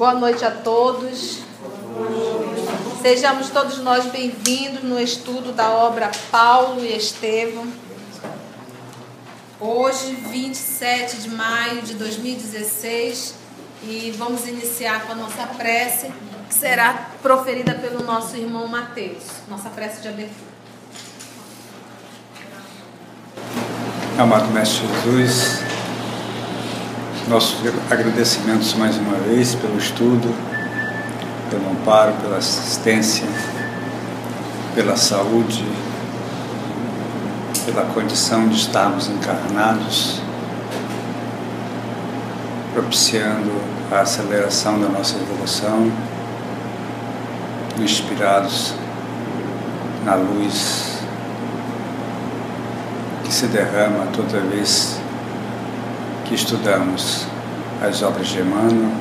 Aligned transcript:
Boa 0.00 0.14
noite 0.14 0.42
a 0.46 0.50
todos. 0.50 1.40
Sejamos 3.02 3.50
todos 3.50 3.76
nós 3.80 4.06
bem-vindos 4.06 4.82
no 4.82 4.98
estudo 4.98 5.52
da 5.52 5.72
obra 5.72 6.10
Paulo 6.30 6.82
e 6.82 6.96
Estevão. 6.96 7.66
Hoje, 9.60 10.14
27 10.14 11.18
de 11.18 11.28
maio 11.28 11.82
de 11.82 11.92
2016, 11.96 13.34
e 13.82 14.14
vamos 14.16 14.48
iniciar 14.48 15.04
com 15.04 15.12
a 15.12 15.16
nossa 15.16 15.46
prece, 15.48 16.10
que 16.48 16.54
será 16.54 17.10
proferida 17.20 17.74
pelo 17.74 18.02
nosso 18.02 18.38
irmão 18.38 18.66
Mateus, 18.66 19.24
nossa 19.50 19.68
prece 19.68 20.00
de 20.00 20.08
abertura. 20.08 20.50
Amado 24.18 24.48
Mestre 24.48 24.86
Jesus, 25.04 25.60
nossos 27.30 27.58
agradecimentos 27.88 28.74
mais 28.74 28.96
uma 28.96 29.16
vez 29.18 29.54
pelo 29.54 29.78
estudo, 29.78 30.34
pelo 31.48 31.70
amparo, 31.70 32.12
pela 32.14 32.38
assistência, 32.38 33.24
pela 34.74 34.96
saúde, 34.96 35.64
pela 37.64 37.84
condição 37.94 38.48
de 38.48 38.56
estarmos 38.56 39.08
encarnados, 39.08 40.20
propiciando 42.74 43.52
a 43.92 44.00
aceleração 44.00 44.80
da 44.80 44.88
nossa 44.88 45.16
evolução, 45.16 45.88
inspirados 47.78 48.74
na 50.04 50.16
luz 50.16 50.98
que 53.22 53.32
se 53.32 53.46
derrama 53.46 54.08
toda 54.16 54.40
vez 54.40 55.00
que 56.30 56.36
estudamos 56.36 57.26
as 57.82 58.04
obras 58.04 58.28
de 58.28 58.38
Emmanuel, 58.38 58.92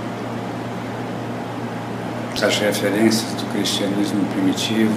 as 2.33 2.57
referências 2.57 3.31
do 3.33 3.45
cristianismo 3.53 4.25
primitivo, 4.33 4.95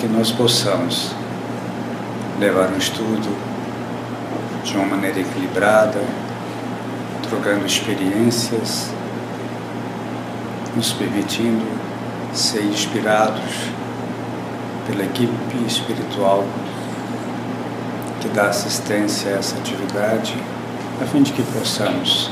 que 0.00 0.08
nós 0.08 0.32
possamos 0.32 1.12
levar 2.40 2.70
um 2.70 2.76
estudo 2.76 3.38
de 4.64 4.76
uma 4.76 4.86
maneira 4.86 5.20
equilibrada, 5.20 6.02
trocando 7.28 7.64
experiências, 7.64 8.90
nos 10.74 10.92
permitindo 10.94 11.64
ser 12.34 12.64
inspirados 12.64 13.70
pela 14.88 15.04
equipe 15.04 15.56
espiritual 15.68 16.44
que 18.20 18.28
dá 18.30 18.46
assistência 18.46 19.30
a 19.30 19.38
essa 19.38 19.56
atividade 19.56 20.34
a 21.00 21.06
fim 21.06 21.22
de 21.22 21.32
que 21.32 21.42
possamos 21.42 22.30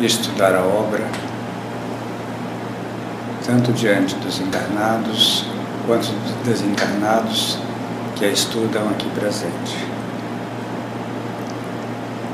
estudar 0.00 0.54
a 0.54 0.64
obra, 0.64 1.04
tanto 3.46 3.72
diante 3.72 4.14
dos 4.16 4.40
encarnados 4.40 5.44
quanto 5.86 6.08
dos 6.08 6.32
desencarnados 6.44 7.58
que 8.16 8.24
a 8.24 8.28
estudam 8.28 8.88
aqui 8.88 9.08
presente. 9.10 9.76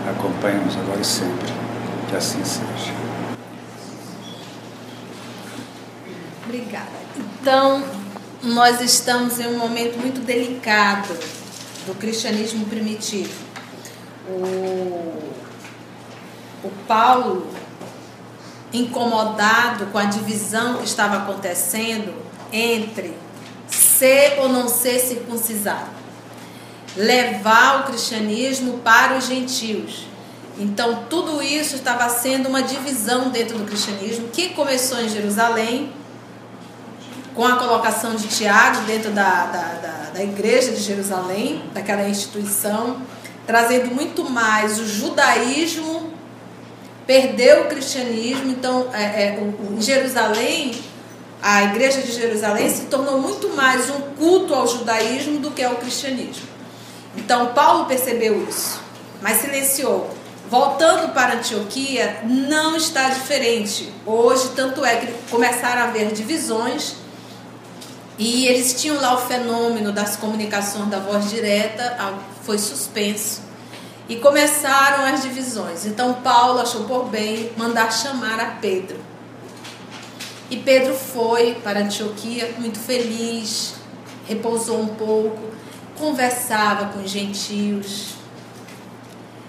Acompanhe-nos 0.08 0.76
agora 0.76 1.00
e 1.00 1.04
sempre, 1.04 1.52
que 2.08 2.16
assim 2.16 2.42
seja. 2.44 2.94
Obrigada. 6.44 6.86
Então, 7.18 7.84
nós 8.42 8.80
estamos 8.80 9.38
em 9.40 9.48
um 9.48 9.58
momento 9.58 9.98
muito 9.98 10.24
delicado 10.24 11.35
do 11.86 11.94
cristianismo 11.94 12.66
primitivo. 12.66 13.32
O, 14.28 15.32
o 16.64 16.70
Paulo, 16.86 17.46
incomodado 18.72 19.86
com 19.86 19.98
a 19.98 20.04
divisão 20.04 20.78
que 20.78 20.84
estava 20.84 21.18
acontecendo 21.18 22.12
entre 22.52 23.14
ser 23.68 24.40
ou 24.40 24.48
não 24.48 24.68
ser 24.68 24.98
circuncisado, 24.98 25.90
levar 26.96 27.80
o 27.80 27.84
cristianismo 27.84 28.78
para 28.78 29.16
os 29.16 29.26
gentios. 29.26 30.06
Então, 30.58 31.04
tudo 31.08 31.42
isso 31.42 31.76
estava 31.76 32.08
sendo 32.08 32.48
uma 32.48 32.62
divisão 32.62 33.28
dentro 33.28 33.58
do 33.58 33.64
cristianismo 33.64 34.28
que 34.28 34.50
começou 34.50 35.00
em 35.00 35.08
Jerusalém, 35.08 35.92
com 37.36 37.44
a 37.44 37.56
colocação 37.56 38.16
de 38.16 38.26
Tiago 38.28 38.80
dentro 38.86 39.10
da, 39.10 39.44
da, 39.44 39.62
da, 39.74 40.10
da 40.14 40.24
igreja 40.24 40.72
de 40.72 40.80
Jerusalém, 40.80 41.62
daquela 41.74 42.08
instituição, 42.08 42.96
trazendo 43.46 43.94
muito 43.94 44.28
mais 44.28 44.80
o 44.80 44.86
judaísmo, 44.86 46.14
perdeu 47.06 47.64
o 47.64 47.66
cristianismo. 47.66 48.50
Então, 48.50 48.88
é, 48.94 49.02
é, 49.02 49.38
o, 49.38 49.80
Jerusalém, 49.80 50.80
a 51.42 51.64
igreja 51.64 52.00
de 52.00 52.10
Jerusalém 52.10 52.70
se 52.70 52.86
tornou 52.86 53.20
muito 53.20 53.50
mais 53.50 53.90
um 53.90 54.00
culto 54.16 54.54
ao 54.54 54.66
judaísmo 54.66 55.38
do 55.38 55.50
que 55.50 55.62
ao 55.62 55.76
cristianismo. 55.76 56.48
Então, 57.18 57.48
Paulo 57.48 57.84
percebeu 57.84 58.42
isso, 58.48 58.80
mas 59.20 59.42
silenciou. 59.42 60.10
Voltando 60.48 61.12
para 61.12 61.34
Antioquia, 61.34 62.20
não 62.24 62.76
está 62.76 63.10
diferente. 63.10 63.92
Hoje, 64.06 64.52
tanto 64.56 64.82
é 64.84 64.96
que 64.96 65.12
começaram 65.30 65.82
a 65.82 65.84
haver 65.84 66.12
divisões 66.12 67.04
e 68.18 68.46
eles 68.46 68.80
tinham 68.80 69.00
lá 69.00 69.14
o 69.14 69.26
fenômeno 69.26 69.92
das 69.92 70.16
comunicações 70.16 70.88
da 70.88 70.98
voz 70.98 71.28
direta, 71.28 71.96
foi 72.42 72.58
suspenso. 72.58 73.42
E 74.08 74.16
começaram 74.16 75.04
as 75.04 75.22
divisões. 75.22 75.84
Então 75.84 76.14
Paulo 76.14 76.60
achou 76.60 76.84
por 76.84 77.08
bem 77.08 77.50
mandar 77.56 77.92
chamar 77.92 78.40
a 78.40 78.46
Pedro. 78.52 78.98
E 80.48 80.56
Pedro 80.56 80.94
foi 80.94 81.56
para 81.56 81.80
Antioquia 81.80 82.54
muito 82.58 82.78
feliz, 82.78 83.74
repousou 84.28 84.80
um 84.80 84.88
pouco, 84.88 85.50
conversava 85.98 86.92
com 86.92 87.02
os 87.02 87.10
gentios. 87.10 88.14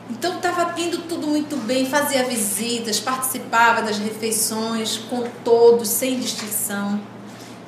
Então 0.09 0.37
estava 0.37 0.73
indo 0.79 0.99
tudo 1.03 1.27
muito 1.27 1.55
bem, 1.55 1.85
fazia 1.85 2.23
visitas, 2.23 2.99
participava 2.99 3.83
das 3.83 3.99
refeições 3.99 4.97
com 4.97 5.29
todos, 5.43 5.87
sem 5.87 6.19
distinção. 6.19 6.99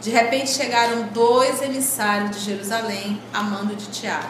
De 0.01 0.09
repente 0.09 0.51
chegaram 0.51 1.09
dois 1.13 1.61
emissários 1.61 2.37
de 2.37 2.45
Jerusalém 2.45 3.21
a 3.33 3.43
mando 3.43 3.75
de 3.75 3.87
Tiago. 3.87 4.29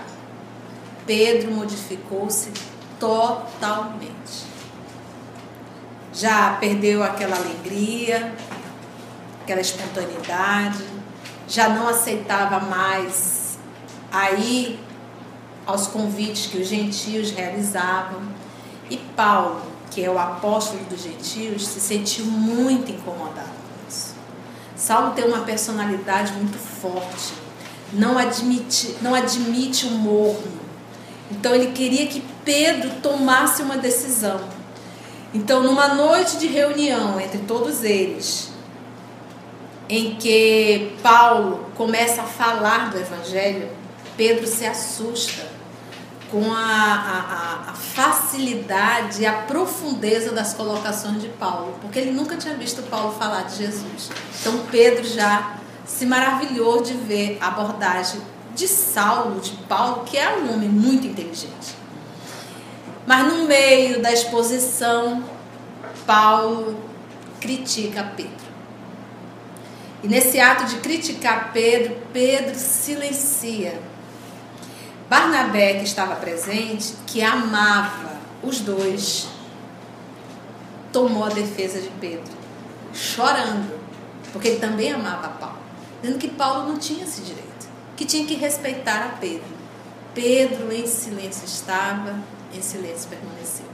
Pedro 1.05 1.51
modificou-se 1.51 2.51
totalmente. 2.99 4.49
Já 6.11 6.57
perdeu 6.59 7.03
aquela 7.03 7.35
alegria, 7.35 8.33
aquela 9.43 9.61
espontaneidade, 9.61 10.83
já 11.47 11.69
não 11.69 11.87
aceitava 11.87 12.59
mais 12.59 13.59
aí 14.11 14.79
aos 15.67 15.85
convites 15.85 16.47
que 16.47 16.57
os 16.57 16.67
gentios 16.67 17.29
realizavam. 17.29 18.21
E 18.89 18.97
Paulo, 18.97 19.61
que 19.91 20.03
é 20.03 20.09
o 20.09 20.17
apóstolo 20.17 20.83
dos 20.85 21.03
gentios, 21.03 21.67
se 21.67 21.79
sentiu 21.79 22.25
muito 22.25 22.91
incomodado. 22.91 23.58
Saulo 24.79 25.11
tem 25.11 25.25
uma 25.25 25.41
personalidade 25.41 26.31
muito 26.31 26.57
forte, 26.57 27.33
não 27.91 28.17
admite, 28.17 28.95
não 29.01 29.13
admite 29.13 29.85
o 29.85 29.91
morno. 29.91 30.57
Então 31.29 31.53
ele 31.53 31.73
queria 31.73 32.07
que 32.07 32.23
Pedro 32.45 32.89
tomasse 33.01 33.61
uma 33.61 33.77
decisão. 33.77 34.39
Então, 35.33 35.61
numa 35.61 35.89
noite 35.89 36.37
de 36.37 36.47
reunião 36.47 37.19
entre 37.19 37.39
todos 37.39 37.83
eles, 37.83 38.51
em 39.89 40.15
que 40.15 40.95
Paulo 41.03 41.69
começa 41.75 42.21
a 42.21 42.25
falar 42.25 42.89
do 42.89 42.97
evangelho, 42.97 43.69
Pedro 44.15 44.47
se 44.47 44.65
assusta 44.65 45.45
com 46.31 46.51
a, 46.51 46.57
a, 46.57 47.71
a, 47.71 47.73
facilidade 47.73 49.21
e 49.21 49.25
a 49.25 49.33
profundeza 49.33 50.31
das 50.31 50.53
colocações 50.53 51.21
de 51.21 51.29
Paulo, 51.29 51.75
porque 51.81 51.99
ele 51.99 52.11
nunca 52.11 52.37
tinha 52.37 52.53
visto 52.55 52.83
Paulo 52.83 53.13
falar 53.17 53.43
de 53.43 53.57
Jesus. 53.57 54.09
Então 54.39 54.59
Pedro 54.71 55.03
já 55.03 55.55
se 55.85 56.05
maravilhou 56.05 56.81
de 56.81 56.93
ver 56.93 57.37
a 57.41 57.47
abordagem 57.47 58.21
de 58.53 58.67
Saulo, 58.67 59.39
de 59.39 59.51
Paulo, 59.67 60.03
que 60.03 60.17
é 60.17 60.37
um 60.37 60.53
homem 60.53 60.69
muito 60.69 61.07
inteligente. 61.07 61.75
Mas 63.07 63.27
no 63.27 63.45
meio 63.45 64.01
da 64.01 64.11
exposição, 64.11 65.23
Paulo 66.05 66.79
critica 67.39 68.03
Pedro. 68.15 68.49
E 70.03 70.07
nesse 70.07 70.39
ato 70.39 70.65
de 70.65 70.77
criticar 70.77 71.51
Pedro, 71.51 71.97
Pedro 72.13 72.55
silencia 72.55 73.88
Barnabé, 75.09 75.73
que 75.73 75.85
estava 75.85 76.15
presente, 76.17 76.93
que 77.07 77.23
amava 77.23 78.19
os 78.43 78.59
dois, 78.59 79.27
tomou 80.93 81.23
a 81.23 81.29
defesa 81.29 81.81
de 81.81 81.89
Pedro, 81.99 82.31
chorando, 82.93 83.73
porque 84.31 84.49
ele 84.49 84.59
também 84.59 84.91
amava 84.91 85.29
Paulo, 85.29 85.57
dizendo 85.99 86.19
que 86.19 86.27
Paulo 86.27 86.67
não 86.69 86.77
tinha 86.77 87.03
esse 87.03 87.21
direito, 87.21 87.67
que 87.97 88.05
tinha 88.05 88.25
que 88.25 88.35
respeitar 88.35 89.03
a 89.03 89.17
Pedro. 89.17 89.57
Pedro 90.13 90.71
em 90.71 90.85
silêncio 90.85 91.45
estava, 91.45 92.15
em 92.53 92.61
silêncio 92.61 93.09
permaneceu. 93.09 93.65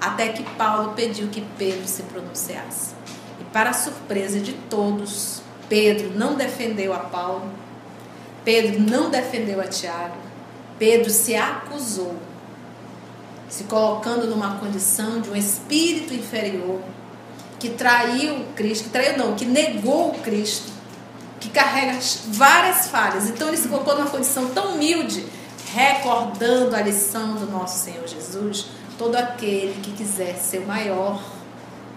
até 0.00 0.28
que 0.28 0.42
Paulo 0.56 0.92
pediu 0.94 1.28
que 1.28 1.40
Pedro 1.56 1.86
se 1.86 2.02
pronunciasse. 2.02 2.94
E 3.40 3.44
para 3.44 3.72
surpresa 3.72 4.38
de 4.40 4.52
todos, 4.68 5.40
Pedro 5.68 6.10
não 6.14 6.34
defendeu 6.34 6.92
a 6.92 6.98
Paulo, 6.98 7.50
Pedro 8.44 8.80
não 8.80 9.10
defendeu 9.10 9.60
a 9.60 9.66
Tiago, 9.66 10.25
Pedro 10.78 11.10
se 11.10 11.34
acusou, 11.34 12.16
se 13.48 13.64
colocando 13.64 14.26
numa 14.26 14.58
condição 14.58 15.20
de 15.20 15.30
um 15.30 15.36
espírito 15.36 16.12
inferior 16.12 16.80
que 17.58 17.70
traiu 17.70 18.44
Cristo, 18.54 18.84
que 18.84 18.90
traiu 18.90 19.16
não, 19.16 19.34
que 19.34 19.46
negou 19.46 20.10
o 20.10 20.18
Cristo, 20.18 20.70
que 21.40 21.48
carrega 21.48 21.98
várias 22.28 22.88
falhas. 22.88 23.28
Então 23.28 23.48
ele 23.48 23.56
se 23.56 23.68
colocou 23.68 23.94
numa 23.94 24.10
condição 24.10 24.48
tão 24.50 24.74
humilde, 24.74 25.26
recordando 25.72 26.76
a 26.76 26.82
lição 26.82 27.34
do 27.34 27.46
nosso 27.46 27.84
Senhor 27.84 28.06
Jesus, 28.06 28.66
todo 28.98 29.16
aquele 29.16 29.80
que 29.80 29.92
quiser 29.92 30.36
ser 30.36 30.58
o 30.58 30.66
maior, 30.66 31.22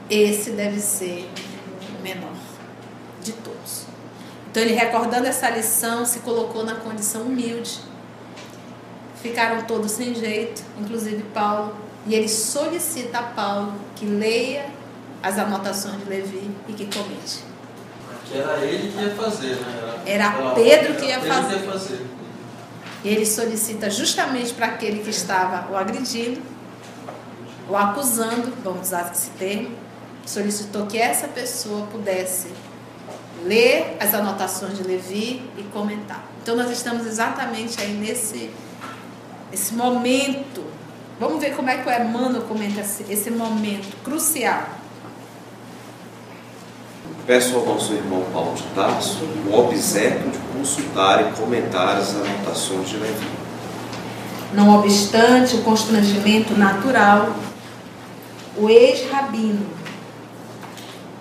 esse 0.10 0.52
deve 0.52 0.80
ser 0.80 1.30
o 1.98 2.02
menor 2.02 2.34
de 3.22 3.32
todos. 3.34 3.84
Então 4.50 4.64
ele 4.64 4.74
recordando 4.74 5.28
essa 5.28 5.50
lição, 5.50 6.06
se 6.06 6.20
colocou 6.20 6.64
na 6.64 6.76
condição 6.76 7.24
humilde. 7.24 7.89
Ficaram 9.22 9.64
todos 9.64 9.92
sem 9.92 10.16
jeito, 10.16 10.64
inclusive 10.80 11.24
Paulo, 11.34 11.76
e 12.08 12.16
ele 12.16 12.30
solicita 12.30 13.20
a 13.20 13.24
Paulo 13.24 13.74
que 13.96 14.06
leia 14.06 14.66
as 15.22 15.38
anotações 15.38 15.98
de 16.04 16.10
Levi 16.10 16.50
e 16.68 16.74
que 16.74 16.86
comente. 16.86 17.44
Que 18.26 18.38
era 18.38 18.58
ele 18.64 18.92
que 18.92 19.02
ia 19.02 19.16
fazer, 19.16 19.56
né? 19.56 20.02
Era, 20.06 20.26
era 20.26 20.52
Pedro 20.52 20.96
que 20.96 21.06
ia, 21.06 21.20
fazer. 21.20 21.56
ia 21.56 21.72
fazer. 21.72 22.06
E 23.04 23.10
ele 23.10 23.26
solicita 23.26 23.90
justamente 23.90 24.54
para 24.54 24.68
aquele 24.68 25.00
que 25.00 25.10
estava 25.10 25.72
o 25.72 25.76
agredindo, 25.76 26.42
o 27.68 27.76
acusando, 27.76 28.54
vamos 28.64 28.88
usar 28.88 29.12
esse 29.12 29.30
termo, 29.32 29.76
solicitou 30.26 30.86
que 30.86 30.98
essa 30.98 31.28
pessoa 31.28 31.88
pudesse 31.88 32.48
ler 33.44 33.98
as 34.00 34.14
anotações 34.14 34.78
de 34.78 34.84
Levi 34.84 35.42
e 35.58 35.64
comentar. 35.72 36.24
Então 36.42 36.56
nós 36.56 36.70
estamos 36.72 37.06
exatamente 37.06 37.80
aí 37.82 37.94
nesse, 37.94 38.52
esse 39.52 39.74
momento. 39.74 40.64
Vamos 41.20 41.42
ver 41.42 41.56
como 41.56 41.70
é 41.70 41.78
que 41.78 41.88
o 41.88 41.92
Emmanuel 41.92 42.44
comenta 42.44 42.82
esse, 42.82 43.30
momento 43.30 43.96
crucial. 44.04 44.70
Peço 47.26 47.58
ao 47.58 47.66
nosso 47.66 47.94
irmão 47.94 48.26
Paulo 48.34 48.56
de 48.56 48.64
Tarso 48.74 49.24
o 49.48 49.60
obséquio 49.60 50.32
de 50.32 50.38
consultar 50.58 51.30
e 51.30 51.32
comentar 51.34 51.98
as 51.98 52.16
anotações 52.16 52.90
de 52.90 52.98
Levi. 52.98 53.28
Não 54.54 54.80
obstante 54.80 55.58
o 55.58 55.62
constrangimento 55.62 56.58
natural, 56.58 57.36
o 58.58 58.68
ex-rabino 58.68 59.68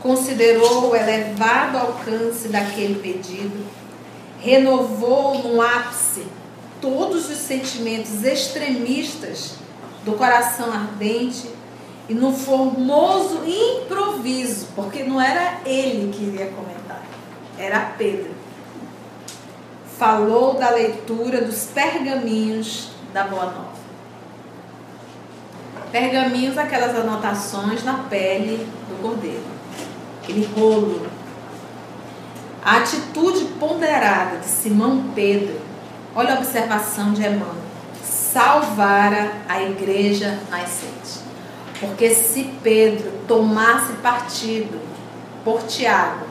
considerou 0.00 0.90
o 0.90 0.96
elevado 0.96 1.76
alcance 1.76 2.48
daquele 2.48 2.94
pedido, 3.00 3.66
renovou 4.40 5.42
no 5.42 5.60
ápice 5.60 6.24
todos 6.80 7.30
os 7.30 7.36
sentimentos 7.36 8.24
extremistas 8.24 9.54
do 10.04 10.12
coração 10.12 10.72
ardente 10.72 11.50
e 12.08 12.14
no 12.14 12.32
formoso 12.32 13.42
improviso, 13.46 14.68
porque 14.74 15.04
não 15.04 15.20
era 15.20 15.60
ele 15.66 16.10
que 16.12 16.24
iria 16.24 16.46
comentar, 16.46 17.02
era 17.58 17.92
Pedro. 17.98 18.30
Falou 19.98 20.54
da 20.54 20.70
leitura 20.70 21.42
dos 21.42 21.64
pergaminhos 21.64 22.90
da 23.12 23.24
Boa 23.24 23.46
Nova. 23.46 23.78
Pergaminhos, 25.90 26.56
aquelas 26.56 26.94
anotações 26.94 27.82
na 27.82 28.04
pele 28.04 28.66
do 28.88 29.02
cordeiro, 29.02 29.44
aquele 30.22 30.46
rolo. 30.54 31.06
A 32.64 32.78
atitude 32.78 33.46
ponderada 33.58 34.38
de 34.38 34.46
Simão 34.46 35.12
Pedro, 35.14 35.67
olha 36.14 36.34
a 36.34 36.38
observação 36.38 37.12
de 37.12 37.22
Emmanuel, 37.22 37.54
salvara 38.04 39.32
a 39.48 39.62
igreja 39.62 40.38
nascente. 40.50 41.28
Porque 41.80 42.10
se 42.10 42.44
Pedro 42.62 43.10
tomasse 43.26 43.92
partido 43.94 44.80
por 45.44 45.62
Tiago 45.62 46.26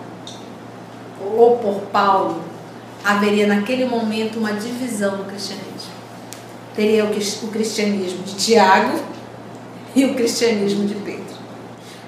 ou 1.19 1.57
por 1.57 1.81
Paulo, 1.91 2.43
haveria 3.03 3.47
naquele 3.47 3.85
momento 3.85 4.37
uma 4.37 4.53
divisão 4.53 5.17
no 5.17 5.25
cristianismo. 5.25 5.97
Teria 6.75 7.05
o 7.05 7.47
cristianismo 7.47 8.23
de 8.23 8.35
Tiago 8.35 8.99
e 9.95 10.05
o 10.05 10.13
cristianismo 10.13 10.85
de 10.85 10.95
Pedro. 10.95 11.37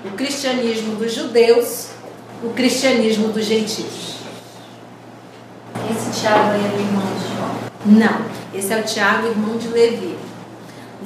O 0.05 0.11
cristianismo 0.11 0.95
dos 0.95 1.13
judeus, 1.13 1.87
o 2.43 2.49
cristianismo 2.49 3.29
dos 3.29 3.45
gentios. 3.45 4.18
Esse 6.09 6.21
Tiago 6.21 6.49
é 6.49 6.75
o 6.75 6.79
irmão 6.79 7.03
de 7.13 7.35
João? 7.35 7.55
Não, 7.85 8.25
esse 8.53 8.73
é 8.73 8.79
o 8.79 8.83
Tiago, 8.83 9.27
irmão 9.27 9.57
de 9.57 9.67
Levi. 9.67 10.17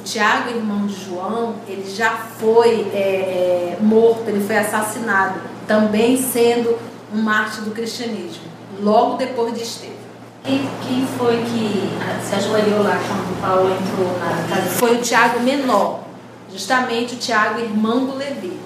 Tiago, 0.04 0.50
irmão 0.50 0.86
de 0.86 1.02
João, 1.02 1.54
ele 1.66 1.90
já 1.90 2.10
foi 2.38 2.90
é, 2.92 3.76
é, 3.76 3.78
morto, 3.80 4.28
ele 4.28 4.44
foi 4.44 4.58
assassinado, 4.58 5.40
também 5.66 6.16
sendo 6.16 6.78
um 7.12 7.22
mártir 7.22 7.62
do 7.62 7.70
cristianismo, 7.70 8.44
logo 8.80 9.16
depois 9.16 9.54
de 9.54 9.62
Estevão. 9.62 9.94
E 10.44 10.68
quem 10.86 11.06
foi 11.16 11.38
que 11.38 11.90
se 12.22 12.34
ajoelhou 12.34 12.82
lá 12.82 12.98
quando 13.08 13.40
Paulo 13.40 13.70
entrou 13.70 14.18
na 14.18 14.54
casa? 14.54 14.68
Foi 14.70 14.96
o 14.96 15.00
Tiago 15.00 15.40
menor, 15.40 16.00
justamente 16.52 17.14
o 17.14 17.18
Tiago, 17.18 17.60
irmão 17.60 18.04
do 18.04 18.16
Levi. 18.16 18.60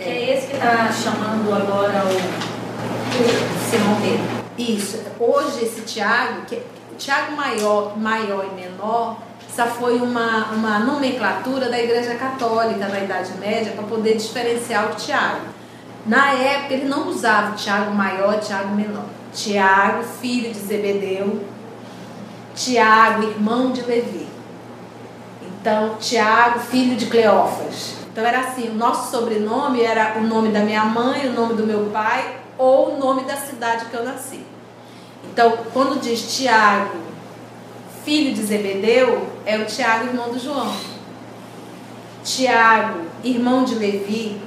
É, 0.00 0.08
é 0.08 0.34
esse 0.34 0.46
que 0.46 0.56
está 0.56 0.90
chamando 0.90 1.54
agora 1.54 2.04
o 2.06 3.70
Simão 3.70 4.00
Pedro. 4.00 4.47
Isso. 4.58 5.00
Hoje 5.20 5.64
esse 5.64 5.82
Tiago, 5.82 6.42
que 6.46 6.60
Tiago 6.98 7.36
maior, 7.36 7.96
maior 7.96 8.44
e 8.44 8.54
menor, 8.60 9.18
essa 9.48 9.66
foi 9.66 9.98
uma, 9.98 10.46
uma 10.46 10.80
nomenclatura 10.80 11.68
da 11.68 11.80
Igreja 11.80 12.16
Católica 12.16 12.88
na 12.88 12.98
Idade 12.98 13.32
Média 13.38 13.72
para 13.72 13.84
poder 13.84 14.16
diferenciar 14.16 14.90
o 14.90 14.96
Tiago. 14.96 15.46
Na 16.04 16.32
época, 16.32 16.74
ele 16.74 16.86
não 16.86 17.08
usava 17.08 17.54
Tiago 17.54 17.92
maior 17.92 18.34
e 18.34 18.38
Tiago 18.38 18.74
menor. 18.74 19.04
Tiago, 19.32 20.02
filho 20.02 20.52
de 20.52 20.58
Zebedeu, 20.58 21.44
Tiago, 22.54 23.22
irmão 23.24 23.70
de 23.70 23.82
Levi. 23.82 24.26
Então, 25.42 25.96
Tiago, 26.00 26.58
filho 26.60 26.96
de 26.96 27.06
Cleófas. 27.06 27.94
Então, 28.10 28.24
era 28.24 28.40
assim: 28.40 28.70
o 28.70 28.74
nosso 28.74 29.10
sobrenome 29.10 29.82
era 29.82 30.18
o 30.18 30.22
nome 30.22 30.48
da 30.48 30.60
minha 30.60 30.84
mãe, 30.84 31.28
o 31.28 31.32
nome 31.32 31.54
do 31.54 31.66
meu 31.66 31.90
pai 31.92 32.38
ou 32.58 32.94
o 32.94 32.98
nome 32.98 33.22
da 33.22 33.36
cidade 33.36 33.86
que 33.86 33.94
eu 33.94 34.04
nasci. 34.04 34.44
Então, 35.24 35.58
quando 35.72 36.00
diz 36.00 36.36
Tiago, 36.36 36.98
filho 38.04 38.34
de 38.34 38.42
Zebedeu, 38.42 39.26
é 39.46 39.56
o 39.56 39.64
Tiago, 39.64 40.08
irmão 40.08 40.30
do 40.30 40.38
João. 40.38 40.74
Tiago, 42.24 43.02
irmão 43.22 43.64
de 43.64 43.74
Levi, 43.74 44.40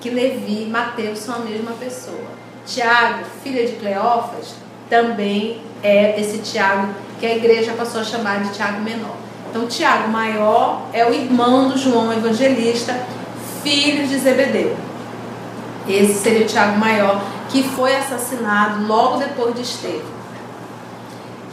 que 0.00 0.10
Levi 0.10 0.64
e 0.64 0.70
Mateus 0.70 1.18
são 1.18 1.36
a 1.36 1.38
mesma 1.38 1.72
pessoa. 1.72 2.36
Tiago, 2.66 3.24
filho 3.42 3.66
de 3.66 3.76
Cleófas, 3.76 4.54
também 4.90 5.62
é 5.82 6.20
esse 6.20 6.38
Tiago 6.38 6.94
que 7.18 7.26
a 7.26 7.34
igreja 7.34 7.72
passou 7.72 8.00
a 8.00 8.04
chamar 8.04 8.42
de 8.42 8.52
Tiago 8.52 8.82
menor. 8.82 9.16
Então, 9.48 9.66
Tiago 9.66 10.08
maior 10.08 10.82
é 10.92 11.08
o 11.08 11.14
irmão 11.14 11.68
do 11.68 11.78
João 11.78 12.12
Evangelista, 12.12 12.94
filho 13.62 14.06
de 14.06 14.18
Zebedeu. 14.18 14.76
Esse 15.88 16.14
seria 16.14 16.42
o 16.42 16.46
Tiago 16.46 16.78
maior, 16.78 17.22
que 17.48 17.62
foi 17.62 17.94
assassinado 17.94 18.86
logo 18.86 19.18
depois 19.18 19.54
de 19.54 19.62
Estevão. 19.62 20.16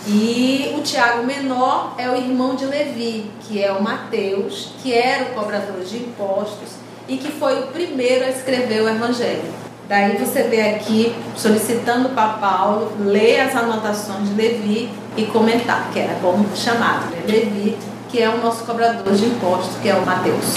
E 0.06 0.74
o 0.78 0.82
Tiago 0.82 1.24
menor 1.24 1.94
é 1.98 2.10
o 2.10 2.16
irmão 2.16 2.56
de 2.56 2.66
Levi, 2.66 3.32
que 3.42 3.63
é 3.63 3.72
o 3.72 3.82
Mateus, 3.82 4.74
que 4.82 4.94
era 4.94 5.25
o 5.25 5.34
cobrador 5.34 5.82
de 5.82 5.98
impostos 5.98 6.70
e 7.08 7.16
que 7.16 7.32
foi 7.32 7.60
o 7.60 7.68
primeiro 7.68 8.25
a 8.25 8.30
escrever 8.30 8.82
o 8.82 8.90
Evangelho. 8.90 9.44
Daí 9.88 10.18
você 10.18 10.44
vê 10.44 10.62
aqui 10.62 11.16
solicitando 11.38 12.10
para 12.10 12.34
Paulo 12.34 12.92
ler 13.00 13.42
as 13.42 13.56
anotações 13.56 14.30
de 14.30 14.36
Levi 14.36 14.90
e 15.16 15.25
comentar, 15.25 15.90
que 15.94 16.00
era 16.00 16.16
como 16.16 16.46
chamado, 16.56 17.06
né? 17.12 17.24
Levi, 17.28 17.78
que 18.10 18.22
é 18.22 18.30
o 18.30 18.38
nosso 18.40 18.66
cobrador 18.66 19.13
de 19.13 19.25
impostos, 19.25 19.75
que 19.82 19.90
é 19.90 19.96
o 19.96 20.06
Mateus. 20.06 20.56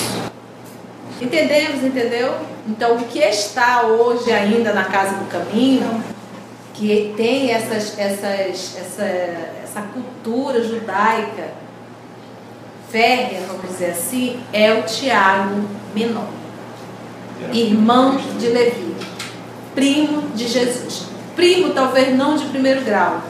Entendemos, 1.21 1.83
entendeu? 1.85 2.35
Então, 2.69 2.97
o 2.97 3.05
que 3.05 3.21
está 3.21 3.83
hoje 3.83 4.33
ainda 4.33 4.73
na 4.73 4.85
casa 4.85 5.17
do 5.17 5.27
caminho 5.27 6.03
que 6.75 7.15
tem 7.17 7.51
essas, 7.51 7.99
essas, 7.99 8.77
essa, 8.77 9.05
essa 9.05 9.83
cultura 9.83 10.63
judaica 10.63 11.53
férrea, 12.91 13.41
vamos 13.47 13.69
dizer 13.71 13.93
assim, 13.93 14.41
é 14.53 14.73
o 14.75 14.83
Tiago 14.83 15.63
menor, 15.95 16.29
irmão 17.53 18.17
de 18.39 18.49
Levi, 18.49 18.95
primo 19.75 20.23
de 20.35 20.47
Jesus. 20.47 21.07
Primo, 21.35 21.73
talvez 21.73 22.17
não 22.17 22.37
de 22.37 22.47
primeiro 22.47 22.83
grau. 22.83 23.23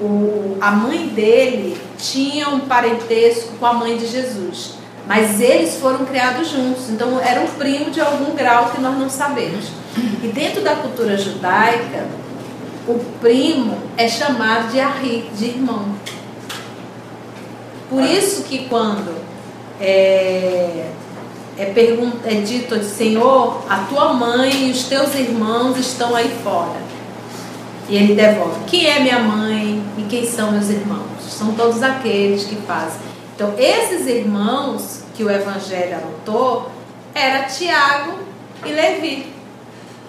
O, 0.00 0.58
a 0.60 0.70
mãe 0.72 1.08
dele 1.08 1.80
tinha 1.96 2.48
um 2.48 2.60
parentesco 2.60 3.54
com 3.58 3.66
a 3.66 3.72
mãe 3.72 3.96
de 3.96 4.06
Jesus, 4.06 4.74
Mas 5.06 5.40
eles 5.40 5.76
foram 5.76 6.04
criados 6.04 6.48
juntos, 6.48 6.90
então 6.90 7.20
era 7.20 7.40
um 7.40 7.46
primo 7.46 7.90
de 7.90 8.00
algum 8.00 8.34
grau 8.34 8.70
que 8.70 8.80
nós 8.80 8.98
não 8.98 9.08
sabemos. 9.08 9.66
E 10.22 10.28
dentro 10.28 10.62
da 10.62 10.74
cultura 10.74 11.16
judaica, 11.16 12.06
o 12.88 12.98
primo 13.20 13.78
é 13.96 14.08
chamado 14.08 14.72
de 14.72 14.80
Arri, 14.80 15.30
de 15.36 15.46
irmão. 15.46 15.86
Por 17.88 18.02
isso 18.02 18.42
que 18.42 18.66
quando 18.68 19.14
é, 19.80 20.86
é, 21.56 21.66
pergunta, 21.66 22.28
é 22.28 22.40
dito, 22.40 22.82
Senhor, 22.82 23.62
a 23.68 23.78
tua 23.88 24.12
mãe 24.12 24.68
e 24.68 24.70
os 24.72 24.84
teus 24.84 25.14
irmãos 25.14 25.78
estão 25.78 26.16
aí 26.16 26.30
fora. 26.42 26.84
E 27.88 27.96
ele 27.96 28.16
devolve, 28.16 28.64
quem 28.66 28.86
é 28.86 28.98
minha 28.98 29.20
mãe 29.20 29.80
e 29.96 30.02
quem 30.02 30.26
são 30.26 30.50
meus 30.50 30.68
irmãos? 30.68 31.06
São 31.28 31.52
todos 31.52 31.82
aqueles 31.82 32.44
que 32.44 32.56
fazem. 32.56 33.05
Então, 33.36 33.54
esses 33.56 34.08
irmãos 34.08 35.04
que 35.14 35.22
o 35.22 35.30
Evangelho 35.30 35.98
anotou, 35.98 36.72
era 37.14 37.44
Tiago 37.44 38.18
e 38.64 38.72
Levi 38.72 39.36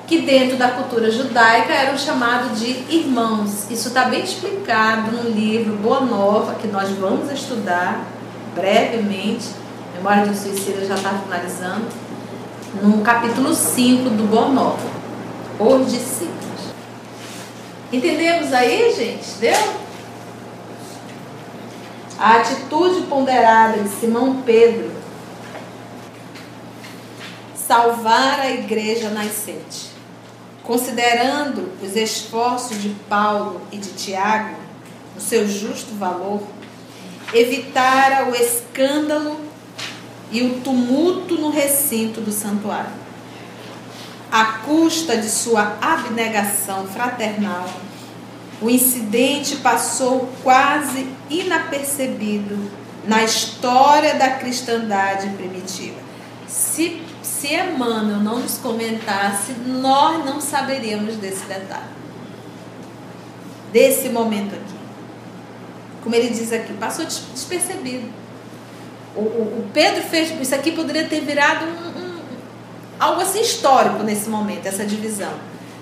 que 0.08 0.22
dentro 0.22 0.56
da 0.56 0.70
cultura 0.70 1.12
judaica 1.12 1.74
eram 1.74 1.98
chamados 1.98 2.60
de 2.60 2.72
irmãos. 2.90 3.70
Isso 3.70 3.90
está 3.90 4.06
bem 4.06 4.24
explicado 4.24 5.12
no 5.12 5.30
livro 5.30 5.76
Boa 5.76 6.00
Nova, 6.00 6.56
que 6.56 6.68
nós 6.68 6.90
vamos 6.92 7.30
estudar 7.30 8.06
brevemente. 8.56 9.50
Memória 9.94 10.26
do 10.26 10.34
Suicida 10.34 10.86
já 10.86 10.96
está 10.96 11.10
finalizando. 11.10 11.88
No 12.82 13.02
capítulo 13.02 13.54
5 13.54 14.10
do 14.12 14.30
Boa 14.30 14.48
Nova, 14.48 14.88
Os 15.60 15.92
Discípulos. 15.92 16.38
Entendemos 17.92 18.54
aí, 18.54 18.94
gente? 18.96 19.28
Deu? 19.42 19.87
A 22.20 22.38
atitude 22.38 23.06
ponderada 23.06 23.84
de 23.84 23.90
Simão 23.90 24.42
Pedro 24.42 24.90
salvar 27.54 28.40
a 28.40 28.50
igreja 28.50 29.10
nascente. 29.10 29.92
Considerando 30.64 31.72
os 31.80 31.96
esforços 31.96 32.82
de 32.82 32.90
Paulo 33.08 33.62
e 33.72 33.78
de 33.78 33.90
Tiago, 33.90 34.56
o 35.16 35.22
seu 35.22 35.48
justo 35.48 35.94
valor, 35.94 36.42
evitara 37.34 38.30
o 38.32 38.36
escândalo 38.36 39.40
e 40.32 40.42
o 40.42 40.60
tumulto 40.62 41.36
no 41.36 41.52
recinto 41.52 42.20
do 42.20 42.32
santuário. 42.32 42.92
À 44.32 44.60
custa 44.66 45.18
de 45.18 45.30
sua 45.30 45.78
abnegação 45.80 46.88
fraternal, 46.88 47.70
o 48.62 48.70
incidente 48.70 49.58
passou 49.58 50.30
quase 50.44 51.08
inapercebido 51.30 52.72
na 53.06 53.24
história 53.24 54.16
da 54.16 54.32
cristandade 54.32 55.30
primitiva. 55.30 55.98
Se 56.48 57.02
se 57.38 57.54
Emmanuel 57.54 58.20
não 58.20 58.40
nos 58.40 58.58
comentasse, 58.58 59.52
nós 59.54 60.26
não 60.26 60.42
saberíamos 60.42 61.18
desse 61.18 61.46
detalhe. 61.46 61.84
Desse 63.72 64.10
momento 64.10 64.56
aqui. 64.56 64.76
Como 66.04 66.16
ele 66.16 66.30
diz 66.30 66.52
aqui, 66.52 66.74
passou 66.74 67.06
despercebido. 67.06 68.08
O, 69.16 69.20
o, 69.20 69.24
o 69.60 69.70
Pedro 69.72 70.02
fez. 70.04 70.32
Isso 70.42 70.56
aqui 70.56 70.72
poderia 70.72 71.08
ter 71.08 71.22
virado 71.22 71.66
um, 71.66 72.00
um, 72.00 72.20
algo 73.00 73.22
assim 73.22 73.42
histórico 73.42 74.02
nesse 74.02 74.30
momento, 74.30 74.66
essa 74.66 74.84
divisão. 74.84 75.34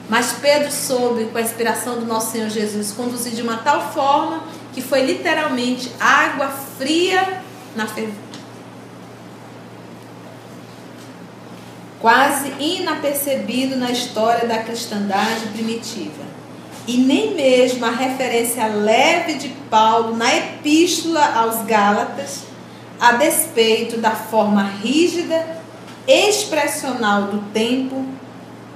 Mas 0.10 0.34
Pedro 0.34 0.72
soube, 0.72 1.26
com 1.26 1.38
a 1.38 1.42
inspiração 1.42 2.00
do 2.00 2.06
nosso 2.06 2.32
Senhor 2.32 2.50
Jesus, 2.50 2.92
conduzir 2.92 3.34
de 3.34 3.42
uma 3.42 3.58
tal 3.58 3.92
forma 3.92 4.44
que 4.74 4.82
foi 4.82 5.02
literalmente 5.02 5.92
água 6.00 6.50
fria 6.78 7.42
na 7.76 7.88
fervura. 7.88 8.26
quase 12.06 12.54
inapercebido 12.60 13.78
na 13.78 13.90
história 13.90 14.48
da 14.48 14.60
cristandade 14.60 15.48
primitiva. 15.48 16.24
E 16.88 16.98
nem 16.98 17.34
mesmo 17.34 17.84
a 17.84 17.90
referência 17.90 18.68
leve 18.68 19.34
de 19.34 19.50
Paulo 19.72 20.16
na 20.16 20.32
epístola 20.36 21.26
aos 21.34 21.66
Gálatas, 21.66 22.44
a 23.00 23.14
despeito 23.14 23.98
da 23.98 24.12
forma 24.12 24.62
rígida, 24.62 25.64
expressional 26.08 27.24
do 27.24 27.40
tempo, 27.52 28.06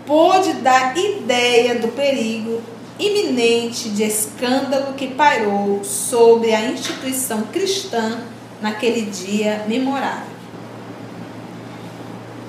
pôde 0.09 0.53
dar 0.53 0.97
ideia 0.97 1.75
do 1.75 1.89
perigo 1.89 2.59
iminente 2.97 3.89
de 3.89 4.03
escândalo 4.03 4.93
que 4.93 5.09
pairou 5.09 5.83
sobre 5.83 6.51
a 6.51 6.65
instituição 6.65 7.43
cristã 7.43 8.19
naquele 8.59 9.03
dia 9.03 9.65
memorável. 9.67 10.33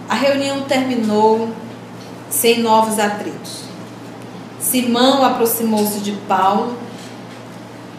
A 0.09 0.14
reunião 0.14 0.62
terminou 0.62 1.50
sem 2.31 2.61
novos 2.61 2.99
atritos. 2.99 3.64
Simão 4.59 5.23
aproximou-se 5.23 6.00
de 6.00 6.12
Paulo 6.26 6.79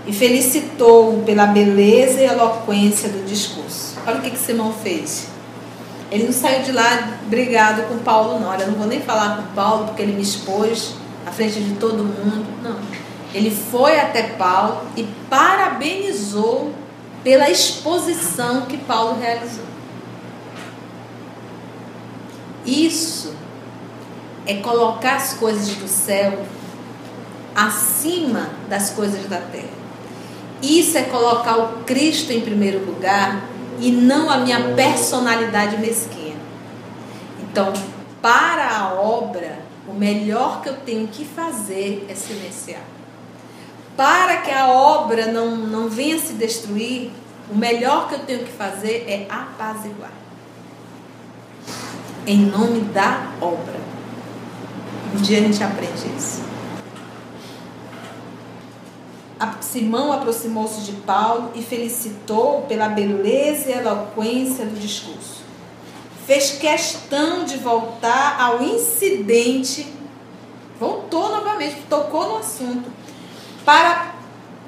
e 0.08 0.12
felicitou-o 0.12 1.22
pela 1.24 1.46
beleza 1.46 2.20
e 2.20 2.26
eloquência 2.26 3.10
do 3.10 3.24
discurso. 3.28 3.96
Olha 4.08 4.18
o 4.18 4.22
que, 4.22 4.32
que 4.32 4.40
Simão 4.40 4.74
fez. 4.74 5.31
Ele 6.12 6.26
não 6.26 6.34
saiu 6.34 6.62
de 6.64 6.74
lá 6.74 7.18
brigado 7.28 7.84
com 7.84 7.98
Paulo, 8.00 8.38
não. 8.38 8.50
Olha, 8.50 8.64
eu 8.64 8.72
não 8.72 8.78
vou 8.78 8.88
nem 8.88 9.02
falar 9.02 9.38
com 9.38 9.56
Paulo 9.56 9.86
porque 9.86 10.02
ele 10.02 10.12
me 10.12 10.22
expôs 10.22 10.96
à 11.26 11.32
frente 11.32 11.62
de 11.62 11.76
todo 11.76 12.04
mundo. 12.04 12.46
Não. 12.62 12.78
Ele 13.34 13.50
foi 13.50 13.98
até 13.98 14.24
Paulo 14.24 14.82
e 14.98 15.04
parabenizou 15.30 16.74
pela 17.24 17.50
exposição 17.50 18.64
que 18.64 18.78
Paulo 18.78 19.20
realizou. 19.22 19.64
Isso 22.66 23.34
é 24.46 24.56
colocar 24.56 25.16
as 25.16 25.34
coisas 25.34 25.76
do 25.76 25.88
céu 25.88 26.46
acima 27.56 28.50
das 28.68 28.90
coisas 28.90 29.28
da 29.28 29.38
terra. 29.38 29.82
Isso 30.62 30.98
é 30.98 31.04
colocar 31.04 31.58
o 31.58 31.84
Cristo 31.86 32.32
em 32.32 32.42
primeiro 32.42 32.86
lugar 32.86 33.44
e 33.82 33.92
não 33.92 34.30
a 34.30 34.38
minha 34.38 34.74
personalidade 34.74 35.78
mesquinha. 35.78 36.36
Então, 37.42 37.74
para 38.22 38.78
a 38.78 38.94
obra, 38.94 39.60
o 39.88 39.94
melhor 39.94 40.62
que 40.62 40.70
eu 40.70 40.78
tenho 40.78 41.08
que 41.08 41.26
fazer 41.26 42.06
é 42.08 42.16
silenciar. 42.16 42.84
Para 43.98 44.38
que 44.38 44.52
a 44.52 44.70
obra 44.70 45.26
não, 45.28 45.58
não 45.58 45.90
venha 45.90 46.18
se 46.18 46.34
destruir, 46.34 47.12
o 47.52 47.58
melhor 47.58 48.08
que 48.08 48.16
eu 48.16 48.20
tenho 48.20 48.46
que 48.46 48.52
fazer 48.52 49.06
é 49.08 49.28
apaziguar 49.30 50.22
em 52.26 52.46
nome 52.46 52.82
da 52.94 53.32
obra. 53.42 53.80
Um 55.14 55.22
dia 55.22 55.40
a 55.40 55.42
gente 55.42 55.64
aprende 55.64 56.08
isso. 56.18 56.51
Simão 59.62 60.12
aproximou-se 60.12 60.82
de 60.82 60.94
Paulo 60.94 61.52
e 61.56 61.62
felicitou 61.62 62.64
pela 62.64 62.90
beleza 62.90 63.70
e 63.70 63.74
eloquência 63.74 64.66
do 64.66 64.80
discurso. 64.80 65.42
Fez 66.28 66.52
questão 66.52 67.44
de 67.44 67.58
voltar 67.58 68.40
ao 68.40 68.62
incidente, 68.62 69.92
voltou 70.80 71.30
novamente, 71.30 71.78
tocou 71.90 72.30
no 72.30 72.38
assunto, 72.38 72.92
para 73.66 74.16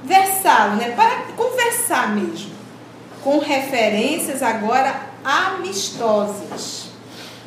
versá-lo, 0.03 0.75
né? 0.75 0.91
para 0.91 1.33
conversar 1.37 2.13
mesmo, 2.15 2.51
com 3.23 3.39
referências 3.39 4.41
agora 4.41 5.09
amistosas. 5.23 6.89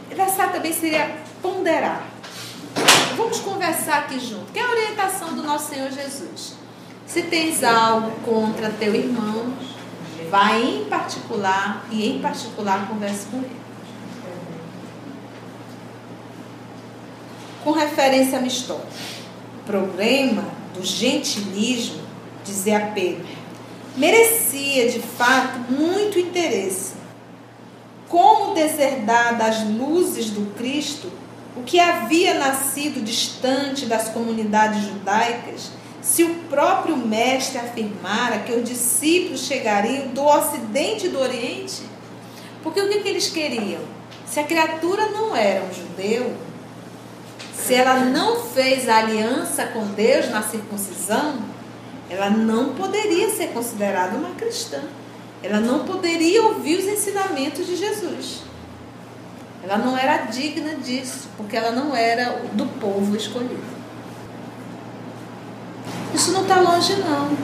Conversar 0.09 0.53
também 0.53 0.73
seria 0.73 1.15
ponderar. 1.43 2.07
Vamos 3.17 3.39
conversar 3.41 3.99
aqui 3.99 4.19
junto. 4.19 4.53
Que 4.53 4.59
é 4.59 4.63
a 4.63 4.71
orientação 4.71 5.35
do 5.35 5.43
nosso 5.43 5.75
Senhor 5.75 5.91
Jesus. 5.91 6.56
Se 7.17 7.23
tens 7.23 7.65
algo 7.65 8.11
contra 8.27 8.69
teu 8.69 8.95
irmão, 8.95 9.51
vai 10.29 10.63
em 10.63 10.85
particular 10.85 11.87
e 11.91 12.11
em 12.11 12.21
particular 12.21 12.87
converse 12.89 13.25
com 13.31 13.39
ele. 13.39 13.57
Com 17.65 17.71
referência 17.71 18.37
amistosa. 18.37 18.83
O 19.61 19.65
problema 19.65 20.45
do 20.75 20.85
gentilismo, 20.85 22.03
dizia 22.45 22.93
Pedro, 22.95 23.27
merecia 23.97 24.91
de 24.91 25.01
fato 25.01 25.73
muito 25.73 26.19
interesse 26.19 26.97
como 28.11 28.53
deserdar 28.53 29.39
das 29.39 29.65
luzes 29.67 30.29
do 30.29 30.55
Cristo 30.55 31.11
o 31.57 31.63
que 31.63 31.81
havia 31.81 32.35
nascido 32.35 33.03
distante 33.03 33.87
das 33.87 34.11
comunidades 34.11 34.85
judaicas, 34.85 35.71
se 36.07 36.23
o 36.23 36.35
próprio 36.49 36.97
Mestre 36.97 37.59
afirmara 37.59 38.39
que 38.39 38.53
os 38.53 38.63
discípulos 38.63 39.41
chegariam 39.41 40.07
do 40.09 40.25
Ocidente 40.25 41.07
e 41.07 41.09
do 41.09 41.19
Oriente? 41.19 41.83
Porque 42.63 42.81
o 42.81 42.89
que, 42.89 43.01
que 43.01 43.09
eles 43.09 43.29
queriam? 43.29 43.81
Se 44.25 44.39
a 44.39 44.45
criatura 44.45 45.07
não 45.07 45.35
era 45.35 45.65
um 45.65 45.75
judeu, 45.75 46.33
se 47.53 47.75
ela 47.75 48.05
não 48.05 48.41
fez 48.41 48.89
aliança 48.89 49.67
com 49.67 49.85
Deus 49.89 50.31
na 50.31 50.45
circuncisão, 50.45 51.41
ela 52.09 52.31
não 52.31 52.75
poderia 52.75 53.29
ser 53.31 53.49
considerada 53.49 54.17
uma 54.17 54.31
cristã. 54.37 54.83
ela 55.43 55.59
não 55.59 55.85
poderia 55.85 56.41
ouvir 56.45 56.79
os 56.79 56.85
ensinamentos 56.85 57.67
de 57.67 57.75
Jesus. 57.75 58.43
Ela 59.63 59.79
não 59.79 59.99
era 59.99 60.27
digna 60.27 60.77
disso, 60.77 61.29
porque 61.37 61.57
ela 61.57 61.73
não 61.73 61.97
era 61.97 62.43
do 62.53 62.67
povo 62.81 63.17
escolhido. 63.17 63.76
Isso 66.17 66.33
não 66.33 66.43
está 66.43 66.59
longe, 66.61 66.97
não. 66.97 67.37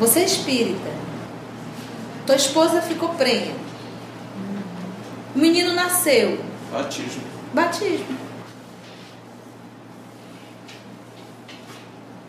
Você 0.00 0.20
é 0.20 0.24
espírita. 0.24 0.90
Tua 2.24 2.34
esposa 2.34 2.80
ficou 2.80 3.10
prenha. 3.10 3.54
O 5.36 5.38
menino 5.38 5.74
nasceu. 5.74 6.42
Batismo. 6.72 7.22
Batismo. 7.52 8.18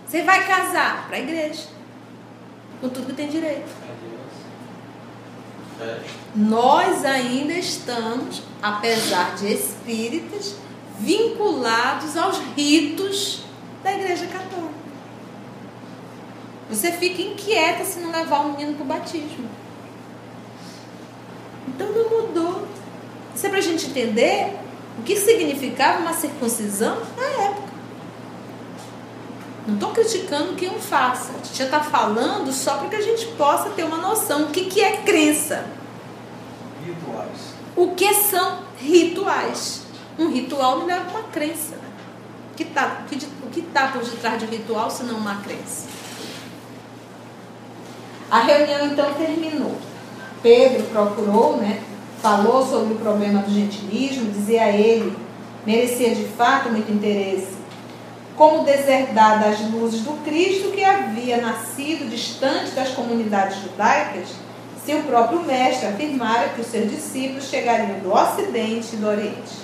Você 0.05 0.23
vai 0.23 0.45
casar 0.45 1.07
para 1.07 1.15
a 1.15 1.19
igreja. 1.21 1.67
Com 2.81 2.89
tudo 2.89 3.07
que 3.07 3.13
tem 3.13 3.29
direito. 3.29 3.69
É. 5.79 6.01
Nós 6.35 7.05
ainda 7.05 7.53
estamos, 7.53 8.43
apesar 8.61 9.35
de 9.37 9.53
espíritas, 9.53 10.57
vinculados 10.99 12.17
aos 12.17 12.39
ritos 12.57 13.43
da 13.81 13.93
Igreja 13.93 14.27
Católica. 14.27 14.68
Você 16.69 16.91
fica 16.91 17.21
inquieta 17.21 17.83
se 17.83 17.99
não 17.99 18.11
levar 18.11 18.41
o 18.41 18.51
menino 18.51 18.75
para 18.75 18.83
o 18.83 18.87
batismo. 18.87 19.49
Então 21.67 21.91
não 21.91 22.09
mudou. 22.09 22.67
Isso 23.35 23.45
é 23.45 23.49
para 23.49 23.57
a 23.57 23.61
gente 23.61 23.87
entender 23.87 24.55
o 24.99 25.01
que 25.01 25.15
significava 25.15 25.99
uma 25.99 26.13
circuncisão 26.13 26.97
na 27.17 27.43
época. 27.43 27.69
Não 29.65 29.75
estou 29.75 29.91
criticando 29.91 30.53
que 30.53 30.67
um 30.67 30.79
faça. 30.79 31.31
A 31.31 31.45
gente 31.45 31.57
já 31.57 31.65
está 31.65 31.79
falando 31.79 32.51
só 32.51 32.77
para 32.77 32.89
que 32.89 32.95
a 32.95 33.01
gente 33.01 33.25
possa 33.37 33.69
ter 33.71 33.83
uma 33.83 33.97
noção. 33.97 34.43
O 34.43 34.47
que, 34.47 34.65
que 34.65 34.81
é 34.81 34.97
crença? 34.97 35.65
Rituais. 36.85 37.53
O 37.75 37.95
que 37.95 38.13
são 38.13 38.59
rituais? 38.77 39.83
Um 40.17 40.29
ritual 40.29 40.79
não 40.79 40.85
leva 40.85 41.09
uma 41.09 41.23
crença. 41.23 41.75
Né? 41.75 41.89
O 42.51 42.55
que 42.55 42.63
está 42.63 43.03
que 43.51 43.61
tá 43.61 43.87
por 43.87 44.03
detrás 44.03 44.39
de 44.39 44.45
um 44.45 44.49
ritual 44.49 44.89
se 44.91 45.03
não 45.03 45.17
uma 45.17 45.35
crença? 45.37 45.87
A 48.31 48.41
reunião 48.41 48.85
então 48.85 49.13
terminou. 49.13 49.75
Pedro 50.43 50.83
procurou, 50.85 51.57
né? 51.57 51.81
Falou 52.21 52.65
sobre 52.65 52.93
o 52.93 52.97
problema 52.97 53.41
do 53.41 53.51
gentilismo, 53.51 54.31
dizia 54.31 54.63
a 54.63 54.71
ele, 54.71 55.17
merecia 55.65 56.13
de 56.13 56.25
fato 56.25 56.69
muito 56.69 56.91
interesse. 56.91 57.57
Como 58.35 58.63
deserdar 58.63 59.41
das 59.41 59.59
luzes 59.71 60.01
do 60.01 60.23
Cristo 60.23 60.71
que 60.71 60.83
havia 60.83 61.41
nascido 61.41 62.09
distante 62.09 62.71
das 62.71 62.89
comunidades 62.89 63.61
judaicas, 63.61 64.29
se 64.85 64.93
o 64.93 65.03
próprio 65.03 65.41
mestre 65.41 65.87
afirmara 65.87 66.49
que 66.49 66.61
os 66.61 66.67
seus 66.67 66.89
discípulos 66.89 67.49
chegariam 67.49 67.99
do 67.99 68.13
Ocidente 68.13 68.95
e 68.95 68.97
do 68.97 69.07
Oriente. 69.07 69.57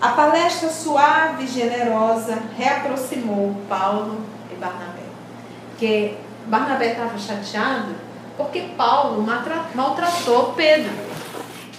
A 0.00 0.10
palestra 0.10 0.68
suave 0.68 1.44
e 1.44 1.48
generosa 1.48 2.38
reaproximou 2.56 3.54
Paulo 3.68 4.20
e 4.52 4.54
Barnabé. 4.54 5.06
Que 5.78 6.16
Barnabé 6.46 6.92
estava 6.92 7.18
chateado 7.18 7.94
porque 8.36 8.60
Paulo 8.76 9.24
maltratou 9.74 10.52
Pedro. 10.52 10.92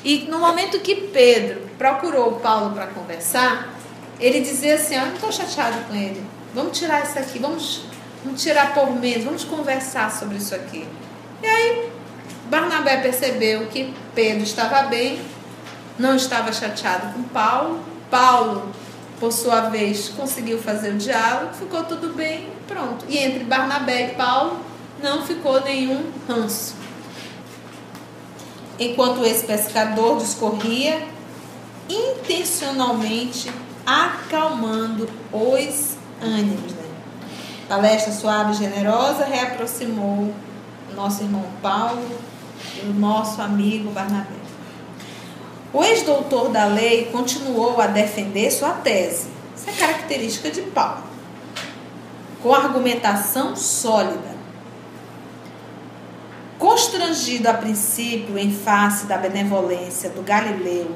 E 0.04 0.28
no 0.30 0.40
momento 0.40 0.80
que 0.80 0.96
Pedro 0.96 1.62
procurou 1.78 2.34
Paulo 2.40 2.74
para 2.74 2.88
conversar, 2.88 3.74
ele 4.20 4.42
dizia 4.42 4.76
assim: 4.76 4.96
ah, 4.96 5.02
Eu 5.02 5.06
não 5.08 5.16
estou 5.16 5.32
chateado 5.32 5.78
com 5.88 5.96
ele. 5.96 6.26
Vamos 6.54 6.78
tirar 6.78 7.04
isso 7.04 7.20
aqui, 7.20 7.40
vamos, 7.40 7.84
vamos 8.24 8.42
tirar 8.42 8.74
por 8.74 8.90
menos, 8.92 9.24
vamos 9.24 9.44
conversar 9.44 10.12
sobre 10.12 10.38
isso 10.38 10.56
aqui. 10.56 10.88
E 11.44 11.46
aí 11.46 11.92
Barnabé 12.50 12.98
percebeu 12.98 13.68
que 13.68 13.94
Pedro 14.16 14.44
estava 14.44 14.84
bem, 14.84 15.22
não 16.00 16.16
estava 16.16 16.52
chateado 16.52 17.14
com 17.14 17.24
Paulo. 17.24 17.80
Paulo, 18.10 18.72
por 19.20 19.32
sua 19.32 19.70
vez, 19.70 20.10
conseguiu 20.10 20.60
fazer 20.60 20.92
o 20.92 20.98
diálogo, 20.98 21.54
ficou 21.54 21.84
tudo 21.84 22.14
bem, 22.14 22.50
pronto. 22.68 23.06
E 23.08 23.18
entre 23.18 23.44
Barnabé 23.44 24.12
e 24.12 24.16
Paulo 24.16 24.60
não 25.02 25.24
ficou 25.26 25.62
nenhum 25.62 26.12
ranço. 26.28 26.76
Enquanto 28.80 29.26
esse 29.26 29.46
pescador 29.46 30.20
discorria, 30.20 31.08
intencionalmente 31.90 33.52
acalmando 33.86 35.10
os 35.32 35.96
ânimos. 36.22 36.74
Né? 36.74 36.84
Palestra 37.68 38.14
suave 38.14 38.52
e 38.52 38.56
generosa 38.56 39.26
reaproximou 39.26 40.34
nosso 40.98 41.22
irmão 41.22 41.46
Paulo 41.62 42.20
e 42.76 42.88
o 42.88 42.94
nosso 42.94 43.40
amigo 43.42 43.92
Barnabé. 43.92 44.37
O 45.78 45.84
ex-doutor 45.84 46.50
da 46.50 46.66
lei 46.66 47.06
continuou 47.12 47.80
a 47.80 47.86
defender 47.86 48.50
sua 48.50 48.72
tese. 48.72 49.28
Isso 49.56 49.70
é 49.70 49.74
característica 49.74 50.50
de 50.50 50.64
Paulo. 50.64 51.04
Com 52.42 52.52
argumentação 52.52 53.56
sólida. 53.56 54.36
Constrangido 56.58 57.48
a 57.48 57.54
princípio 57.54 58.40
em 58.40 58.52
face 58.52 59.06
da 59.06 59.20
benevolência 59.20 60.10
do 60.10 60.24
Galileu, 60.24 60.96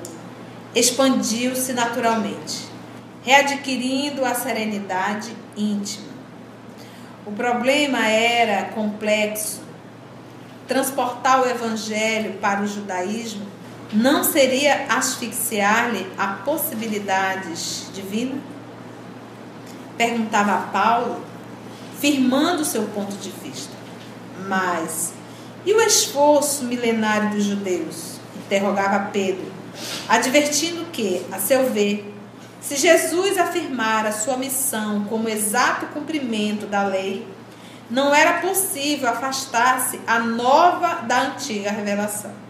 expandiu-se 0.73 1.73
naturalmente, 1.73 2.65
readquirindo 3.21 4.25
a 4.25 4.33
serenidade 4.33 5.31
íntima. 5.55 6.09
O 7.23 7.31
problema 7.31 8.07
era 8.07 8.69
complexo. 8.69 9.61
Transportar 10.67 11.43
o 11.43 11.47
evangelho 11.47 12.39
para 12.39 12.63
o 12.63 12.67
judaísmo 12.67 13.60
não 13.93 14.23
seria 14.23 14.85
asfixiar-lhe 14.89 16.07
a 16.17 16.27
possibilidades 16.27 17.89
divinas? 17.93 18.39
Perguntava 19.97 20.53
a 20.53 20.61
Paulo, 20.67 21.21
firmando 21.99 22.63
seu 22.63 22.83
ponto 22.83 23.15
de 23.17 23.29
vista. 23.43 23.73
Mas, 24.47 25.13
e 25.65 25.73
o 25.73 25.81
esforço 25.81 26.63
milenário 26.63 27.31
dos 27.31 27.43
judeus? 27.43 28.19
Interrogava 28.45 29.09
Pedro, 29.11 29.51
advertindo 30.07 30.85
que, 30.85 31.25
a 31.31 31.37
seu 31.37 31.69
ver, 31.69 32.13
se 32.61 32.75
Jesus 32.75 33.37
afirmara 33.37 34.11
sua 34.11 34.37
missão 34.37 35.03
como 35.05 35.27
exato 35.27 35.87
cumprimento 35.87 36.65
da 36.65 36.83
lei, 36.83 37.27
não 37.89 38.15
era 38.15 38.39
possível 38.39 39.09
afastar-se 39.09 39.99
a 40.07 40.19
nova 40.19 41.01
da 41.01 41.21
antiga 41.23 41.71
revelação 41.71 42.40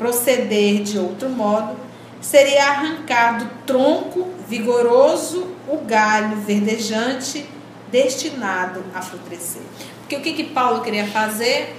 proceder 0.00 0.82
de 0.82 0.98
outro 0.98 1.28
modo 1.28 1.76
seria 2.22 2.70
arrancar 2.70 3.38
do 3.38 3.44
tronco 3.66 4.30
vigoroso 4.48 5.46
o 5.68 5.76
galho 5.76 6.38
verdejante 6.38 7.46
destinado 7.92 8.82
a 8.94 9.02
florescer. 9.02 9.60
Porque 10.00 10.16
o 10.16 10.22
que, 10.22 10.32
que 10.32 10.44
Paulo 10.44 10.80
queria 10.80 11.06
fazer? 11.06 11.76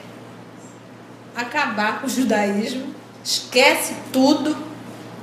Acabar 1.35 1.99
com 1.99 2.05
o 2.05 2.09
judaísmo, 2.09 2.93
esquece 3.23 3.95
tudo 4.13 4.55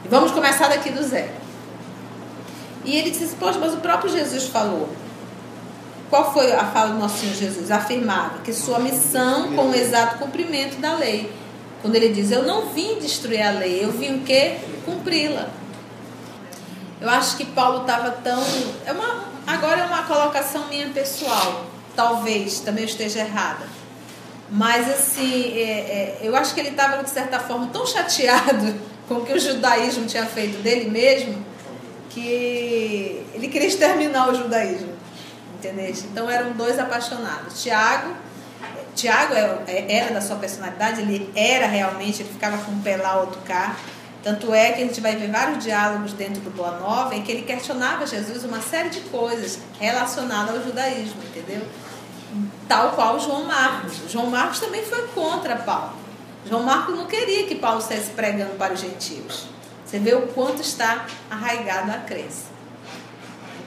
e 0.04 0.08
vamos 0.08 0.32
começar 0.32 0.66
daqui 0.66 0.90
do 0.90 1.02
zero. 1.04 1.30
E 2.84 2.96
ele 2.96 3.10
disse: 3.10 3.36
Poxa, 3.36 3.60
mas 3.60 3.74
o 3.74 3.78
próprio 3.78 4.10
Jesus 4.10 4.46
falou. 4.46 4.88
Qual 6.10 6.32
foi 6.32 6.50
a 6.52 6.64
fala 6.64 6.94
do 6.94 6.98
nosso 6.98 7.18
Senhor 7.18 7.34
Jesus? 7.34 7.70
Afirmava 7.70 8.38
que 8.38 8.52
sua 8.52 8.78
missão 8.78 9.52
com 9.54 9.68
o 9.68 9.74
exato 9.74 10.18
cumprimento 10.18 10.80
da 10.80 10.96
lei 10.96 11.30
quando 11.80 11.94
ele 11.94 12.08
diz, 12.08 12.30
eu 12.30 12.42
não 12.42 12.70
vim 12.70 12.98
destruir 12.98 13.42
a 13.42 13.50
lei, 13.50 13.84
eu 13.84 13.92
vim 13.92 14.16
o 14.16 14.20
quê? 14.20 14.58
Cumpri-la. 14.84 15.48
Eu 17.00 17.08
acho 17.08 17.36
que 17.36 17.44
Paulo 17.44 17.82
estava 17.82 18.10
tão. 18.10 18.42
É 18.84 18.92
uma, 18.92 19.24
agora 19.46 19.82
é 19.82 19.84
uma 19.84 20.02
colocação 20.02 20.66
minha 20.68 20.88
pessoal. 20.88 21.66
Talvez 21.94 22.60
também 22.60 22.84
eu 22.84 22.88
esteja 22.88 23.20
errada. 23.20 23.66
Mas 24.50 24.90
assim, 24.90 25.52
é, 25.56 25.60
é, 25.60 26.18
eu 26.22 26.34
acho 26.34 26.54
que 26.54 26.60
ele 26.60 26.70
estava, 26.70 27.02
de 27.02 27.10
certa 27.10 27.38
forma, 27.38 27.68
tão 27.68 27.86
chateado 27.86 28.74
com 29.06 29.16
o 29.16 29.24
que 29.24 29.32
o 29.32 29.38
judaísmo 29.38 30.06
tinha 30.06 30.26
feito 30.26 30.60
dele 30.62 30.90
mesmo, 30.90 31.44
que 32.10 33.24
ele 33.34 33.48
queria 33.48 33.68
exterminar 33.68 34.30
o 34.30 34.34
judaísmo. 34.34 34.92
Entendeu? 35.54 35.90
Então 35.90 36.28
eram 36.28 36.52
dois 36.52 36.78
apaixonados. 36.78 37.62
Tiago 37.62 38.14
Tiago 38.98 39.32
é, 39.32 39.62
é, 39.68 39.96
era 39.96 40.12
da 40.12 40.20
sua 40.20 40.34
personalidade, 40.36 41.02
ele 41.02 41.30
era 41.36 41.68
realmente, 41.68 42.20
ele 42.20 42.32
ficava 42.32 42.58
com 42.58 42.72
um 42.72 42.82
pé 42.82 42.96
lá, 42.96 43.20
outro 43.20 43.40
cá. 43.42 43.76
Tanto 44.24 44.52
é 44.52 44.72
que 44.72 44.82
a 44.82 44.86
gente 44.86 45.00
vai 45.00 45.14
ver 45.14 45.30
vários 45.30 45.62
diálogos 45.62 46.12
dentro 46.14 46.40
do 46.40 46.50
Boa 46.50 46.72
Nova 46.80 47.14
em 47.14 47.22
que 47.22 47.30
ele 47.30 47.42
questionava 47.42 48.04
Jesus 48.04 48.42
uma 48.42 48.60
série 48.60 48.90
de 48.90 49.00
coisas 49.02 49.60
relacionadas 49.78 50.56
ao 50.56 50.64
judaísmo, 50.64 51.22
entendeu? 51.22 51.62
Tal 52.66 52.90
qual 52.90 53.20
João 53.20 53.44
Marcos. 53.44 54.10
João 54.10 54.26
Marcos 54.26 54.58
também 54.58 54.84
foi 54.84 55.06
contra 55.08 55.54
Paulo. 55.54 55.92
João 56.44 56.64
Marcos 56.64 56.96
não 56.96 57.06
queria 57.06 57.46
que 57.46 57.54
Paulo 57.54 57.78
estivesse 57.78 58.10
pregando 58.10 58.56
para 58.56 58.74
os 58.74 58.80
gentios. 58.80 59.46
Você 59.86 60.00
vê 60.00 60.14
o 60.14 60.22
quanto 60.28 60.60
está 60.60 61.06
arraigado 61.30 61.92
a 61.92 61.98
crença. 61.98 62.46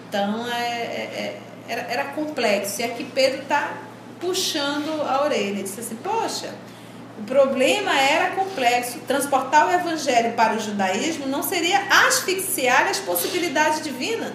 Então, 0.10 0.46
é, 0.52 0.62
é, 0.62 1.40
é 1.40 1.42
era, 1.70 1.82
era 1.84 2.04
complexo. 2.12 2.82
E 2.82 2.84
aqui 2.84 3.06
Pedro 3.06 3.44
está 3.44 3.72
puxando 4.22 5.02
a 5.02 5.24
orelha. 5.24 5.50
Ele 5.50 5.64
disse 5.64 5.82
assim: 5.82 5.96
Poxa, 5.96 6.54
o 7.20 7.24
problema 7.24 8.00
era 8.00 8.36
complexo. 8.36 9.00
Transportar 9.08 9.68
o 9.68 9.72
evangelho 9.72 10.34
para 10.34 10.56
o 10.56 10.60
judaísmo 10.60 11.28
não 11.28 11.44
seria 11.44 11.80
asfixiar 12.08 12.88
as 12.88 13.00
possibilidades 13.00 13.84
divinas. 13.84 14.32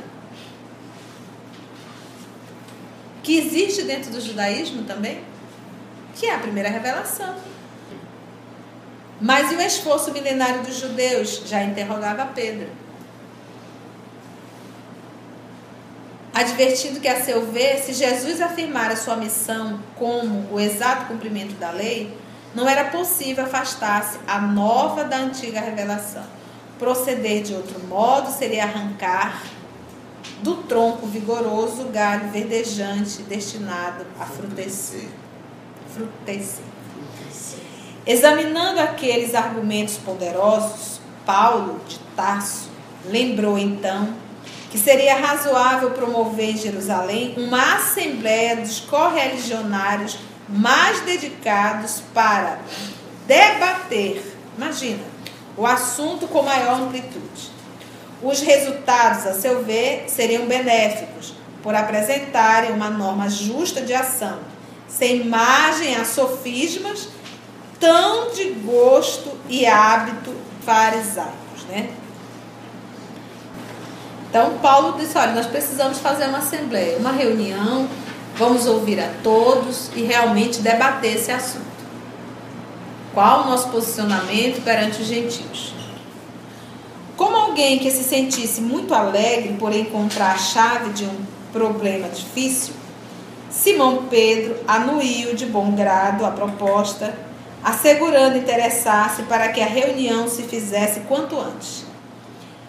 Que 3.23 3.39
existe 3.39 3.83
dentro 3.83 4.11
do 4.11 4.21
judaísmo 4.21 4.85
também, 4.85 5.25
que 6.15 6.27
é 6.27 6.35
a 6.35 6.39
primeira 6.39 6.69
revelação. 6.69 7.35
Mas 9.21 9.51
e 9.51 9.55
o 9.55 9.61
esforço 9.61 10.13
milenário 10.13 10.63
dos 10.63 10.79
judeus? 10.79 11.43
Já 11.47 11.63
interrogava 11.63 12.27
Pedro. 12.27 12.69
Advertindo 16.37 17.01
que, 17.01 17.09
a 17.09 17.25
seu 17.25 17.47
ver, 17.47 17.79
se 17.79 17.95
Jesus 17.95 18.43
afirmara 18.43 18.95
sua 18.95 19.17
missão 19.17 19.81
como 19.99 20.47
o 20.53 20.61
exato 20.61 21.07
cumprimento 21.07 21.55
da 21.55 21.71
lei, 21.71 22.15
não 22.55 22.69
era 22.69 22.91
possível 22.91 23.45
afastar-se 23.45 24.19
a 24.27 24.39
nova 24.39 25.03
da 25.03 25.17
antiga 25.17 25.61
revelação. 25.61 26.25
Proceder 26.79 27.43
de 27.43 27.55
outro 27.55 27.81
modo 27.87 28.31
seria 28.31 28.65
arrancar 28.65 29.45
do 30.43 30.57
tronco 30.57 31.07
vigoroso 31.07 31.85
o 31.85 31.89
galho 31.89 32.29
verdejante 32.29 33.23
destinado 33.23 34.05
a 34.21 34.27
frutecer. 34.27 35.09
frutecer. 35.95 36.65
Examinando 38.07 38.81
aqueles 38.81 39.35
argumentos 39.35 39.97
poderosos, 39.97 41.01
Paulo 41.25 41.81
de 41.89 41.99
Tarso 42.15 42.69
lembrou 43.07 43.59
então 43.59 44.26
que 44.77 44.83
seria 44.83 45.17
razoável 45.17 45.93
promover 45.93 46.51
em 46.51 46.57
Jerusalém 46.59 47.33
uma 47.39 47.77
assembleia 47.77 48.57
dos 48.57 48.79
correligionários 48.79 50.19
mais 50.47 51.01
dedicados 51.01 52.03
para 52.13 52.59
debater, 53.27 54.23
imagina, 54.55 55.03
o 55.57 55.67
assunto 55.67 56.29
com 56.29 56.43
maior 56.43 56.79
amplitude. 56.79 57.51
Os 58.23 58.43
resultados, 58.43 59.27
a 59.27 59.33
seu 59.33 59.65
ver, 59.65 60.05
seriam 60.09 60.45
benéficos 60.45 61.33
por 61.63 61.75
apresentarem 61.75 62.73
uma 62.73 62.91
norma 62.91 63.31
justa 63.31 63.81
de 63.81 63.95
ação, 63.95 64.41
sem 64.87 65.25
margem 65.25 65.97
a 65.97 66.05
sofismas 66.05 67.09
tão 67.81 68.31
de 68.31 68.51
gosto 68.51 69.39
e 69.49 69.65
hábito 69.65 70.35
farisaicos, 70.67 71.65
né? 71.67 71.89
Então 74.37 74.59
Paulo 74.59 74.99
disse: 74.99 75.17
olha, 75.17 75.33
nós 75.33 75.47
precisamos 75.47 75.99
fazer 75.99 76.27
uma 76.27 76.39
assembleia, 76.39 76.99
uma 76.99 77.11
reunião, 77.11 77.89
vamos 78.37 78.67
ouvir 78.67 79.01
a 79.01 79.09
todos 79.23 79.89
e 79.97 80.03
realmente 80.03 80.61
debater 80.61 81.17
esse 81.17 81.33
assunto. 81.33 81.65
Qual 83.15 83.45
o 83.45 83.47
nosso 83.47 83.71
posicionamento 83.71 84.63
perante 84.63 85.01
os 85.01 85.09
gentios? 85.09 85.73
Como 87.17 87.35
alguém 87.35 87.79
que 87.79 87.91
se 87.91 88.05
sentisse 88.05 88.61
muito 88.61 88.95
alegre 88.95 89.55
por 89.55 89.75
encontrar 89.75 90.33
a 90.33 90.39
chave 90.39 90.91
de 90.91 91.05
um 91.05 91.17
problema 91.51 92.07
difícil, 92.11 92.75
Simão 93.49 94.05
Pedro 94.11 94.57
anuiu 94.69 95.35
de 95.35 95.47
bom 95.47 95.71
grado 95.71 96.27
a 96.27 96.31
proposta 96.31 97.15
assegurando 97.65 98.37
interessar-se 98.37 99.23
para 99.23 99.49
que 99.49 99.63
a 99.63 99.67
reunião 99.67 100.29
se 100.29 100.43
fizesse 100.43 101.01
quanto 101.09 101.41
antes. 101.41 101.86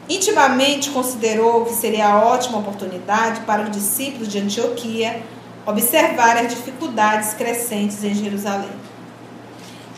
Intimamente 0.10 0.90
considerou 0.92 1.66
que 1.66 1.74
seria 1.74 2.18
ótima 2.18 2.60
oportunidade 2.60 3.42
para 3.42 3.64
os 3.64 3.72
discípulos 3.72 4.28
de 4.30 4.40
Antioquia 4.40 5.22
observar 5.66 6.38
as 6.38 6.48
dificuldades 6.48 7.34
crescentes 7.34 8.02
em 8.04 8.14
Jerusalém. 8.14 8.72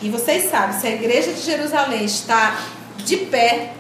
E 0.02 0.10
vocês 0.10 0.50
sabem, 0.50 0.80
se 0.80 0.88
a 0.88 0.92
igreja 0.92 1.32
de 1.32 1.42
Jerusalém 1.42 2.06
está 2.06 2.60
de 2.98 3.18
pé, 3.18 3.74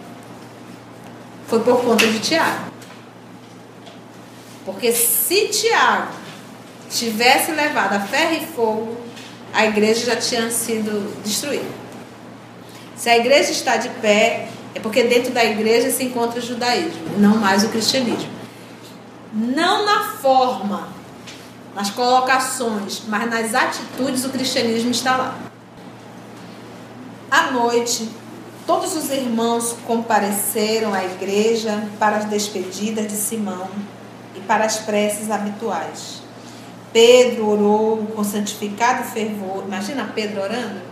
foi 1.47 1.61
por 1.61 1.81
conta 1.81 2.05
de 2.05 2.19
Tiago. 2.19 2.69
Porque 4.65 4.91
se 4.91 5.47
Tiago 5.47 6.11
tivesse 6.91 7.51
levado 7.51 7.93
a 7.93 7.99
ferro 8.01 8.35
e 8.35 8.45
fogo, 8.45 8.97
a 9.51 9.65
igreja 9.65 10.05
já 10.05 10.15
tinha 10.15 10.51
sido 10.51 11.11
destruída. 11.23 11.65
Se 12.95 13.09
a 13.09 13.17
igreja 13.17 13.51
está 13.51 13.77
de 13.77 13.89
pé, 13.89 14.49
é 14.73 14.79
porque 14.79 15.03
dentro 15.03 15.31
da 15.31 15.43
igreja 15.43 15.89
se 15.89 16.03
encontra 16.03 16.39
o 16.39 16.41
judaísmo, 16.41 17.17
não 17.17 17.37
mais 17.37 17.63
o 17.63 17.69
cristianismo. 17.69 18.29
Não 19.33 19.85
na 19.85 20.03
forma, 20.13 20.89
nas 21.75 21.89
colocações, 21.89 23.03
mas 23.07 23.29
nas 23.29 23.53
atitudes 23.53 24.25
o 24.25 24.29
cristianismo 24.29 24.91
está 24.91 25.15
lá. 25.15 25.37
À 27.29 27.51
noite, 27.51 28.09
todos 28.65 28.95
os 28.95 29.09
irmãos 29.11 29.75
compareceram 29.85 30.93
à 30.93 31.05
igreja 31.05 31.87
para 31.99 32.17
as 32.17 32.25
despedidas 32.25 33.07
de 33.07 33.13
Simão 33.13 33.69
e 34.35 34.39
para 34.41 34.65
as 34.65 34.77
preces 34.79 35.29
habituais. 35.29 36.21
Pedro 36.91 37.47
orou 37.47 37.97
com 38.15 38.23
santificado 38.23 39.03
fervor. 39.03 39.63
Imagina 39.67 40.11
Pedro 40.15 40.41
orando? 40.41 40.88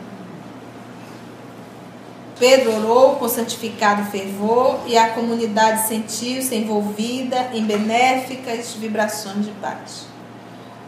Pedro 2.40 2.76
orou 2.76 3.16
com 3.16 3.28
santificado 3.28 4.12
fervor 4.12 4.80
e 4.86 4.96
a 4.96 5.10
comunidade 5.10 5.88
sentiu-se 5.88 6.56
envolvida 6.56 7.50
em 7.54 7.66
benéficas 7.66 8.74
vibrações 8.74 9.46
de 9.46 9.52
paz. 9.54 10.06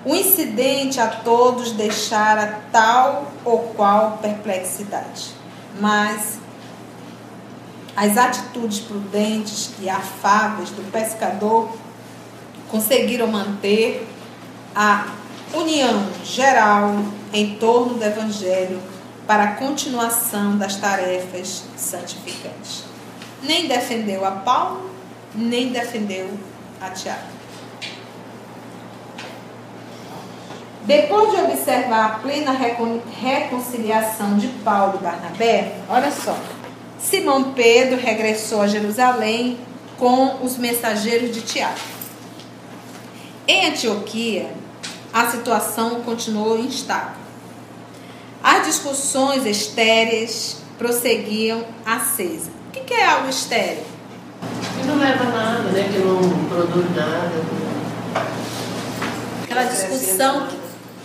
O 0.05 0.15
incidente 0.15 0.99
a 0.99 1.07
todos 1.07 1.71
deixara 1.71 2.61
tal 2.71 3.31
ou 3.43 3.59
qual 3.75 4.19
perplexidade, 4.21 5.31
mas 5.79 6.37
as 7.95 8.15
atitudes 8.15 8.79
prudentes 8.79 9.71
e 9.81 9.89
afáveis 9.89 10.69
do 10.69 10.89
pescador 10.91 11.69
conseguiram 12.69 13.27
manter 13.27 14.07
a 14.75 15.07
união 15.53 16.07
geral 16.23 16.93
em 17.33 17.55
torno 17.55 17.95
do 17.95 18.03
Evangelho 18.03 18.79
para 19.29 19.43
a 19.43 19.55
continuação 19.57 20.57
das 20.57 20.77
tarefas 20.77 21.63
santificantes. 21.77 22.83
Nem 23.43 23.67
defendeu 23.67 24.25
a 24.25 24.31
Paulo, 24.31 24.89
nem 25.35 25.69
defendeu 25.69 26.31
a 26.81 26.89
Tiago. 26.89 27.27
Depois 30.83 31.29
de 31.29 31.41
observar 31.41 32.05
a 32.05 32.09
plena 32.17 32.57
reconciliação 33.21 34.35
de 34.35 34.47
Paulo 34.47 34.97
e 34.99 35.03
Barnabé, 35.03 35.75
olha 35.87 36.09
só, 36.11 36.35
Simão 36.99 37.53
Pedro 37.53 38.01
regressou 38.01 38.63
a 38.63 38.67
Jerusalém 38.67 39.59
com 39.99 40.43
os 40.43 40.57
mensageiros 40.57 41.35
de 41.35 41.41
Tiago. 41.41 41.77
Em 43.47 43.67
Antioquia, 43.67 44.51
a 45.13 45.27
situação 45.27 46.01
continuou 46.01 46.57
instável. 46.57 47.28
As 48.43 48.65
discussões 48.65 49.45
estéreis 49.45 50.57
prosseguiam 50.77 51.65
acesas. 51.85 52.47
O 52.67 52.71
que 52.71 52.93
é 52.93 53.05
algo 53.05 53.29
estéreo? 53.29 53.83
Que 54.79 54.87
não 54.87 54.97
leva 54.97 55.25
nada, 55.25 55.63
né? 55.71 55.89
Que 55.91 55.99
não 55.99 56.19
produz 56.47 56.95
nada. 56.95 57.43
Aquela 59.43 59.63
discussão 59.63 60.47
que. 60.47 60.57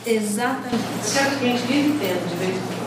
Exatamente. 0.06 0.74
Eu 0.74 1.12
quero 1.12 1.38
que 1.38 1.44
a 1.44 1.48
gente 1.48 1.62
vive 1.62 1.98
tendo 1.98 2.28
de 2.28 2.36
vez 2.36 2.56
em 2.56 2.60
quando. 2.60 2.84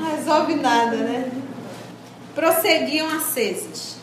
Não 0.00 0.16
resolve 0.16 0.54
nada, 0.54 0.96
né? 0.96 1.30
Prosseguiam 2.34 3.08
acesas. 3.08 3.98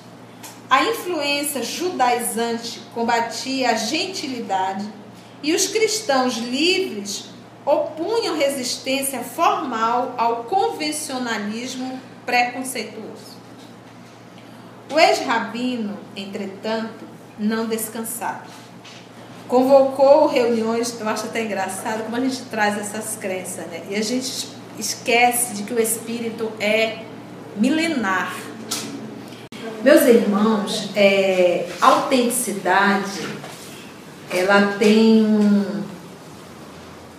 A 0.69 0.84
influência 0.84 1.62
judaizante 1.63 2.81
combatia 2.93 3.71
a 3.71 3.73
gentilidade 3.73 4.86
e 5.45 5.53
os 5.53 5.67
cristãos 5.67 6.38
livres 6.38 7.25
opunham 7.63 8.36
resistência 8.36 9.19
formal 9.19 10.15
ao 10.17 10.45
convencionalismo 10.45 11.99
preconceituoso. 12.25 13.36
O 14.91 14.99
ex-rabino, 14.99 15.99
entretanto, 16.15 17.05
não 17.38 17.67
descansava. 17.67 18.45
Convocou 19.47 20.25
reuniões, 20.25 20.99
eu 20.99 21.08
acho 21.08 21.25
até 21.25 21.43
engraçado 21.43 22.05
como 22.05 22.15
a 22.15 22.19
gente 22.19 22.41
traz 22.45 22.79
essas 22.79 23.15
crenças, 23.15 23.67
né? 23.67 23.84
E 23.88 23.95
a 23.95 24.01
gente 24.01 24.49
esquece 24.79 25.53
de 25.53 25.62
que 25.62 25.73
o 25.75 25.79
espírito 25.79 26.51
é 26.60 27.03
milenar 27.55 28.36
meus 29.86 30.01
irmãos, 30.01 30.89
é, 30.95 31.67
autenticidade, 31.79 33.21
ela 34.31 34.73
tem 34.77 35.23
um. 35.23 35.83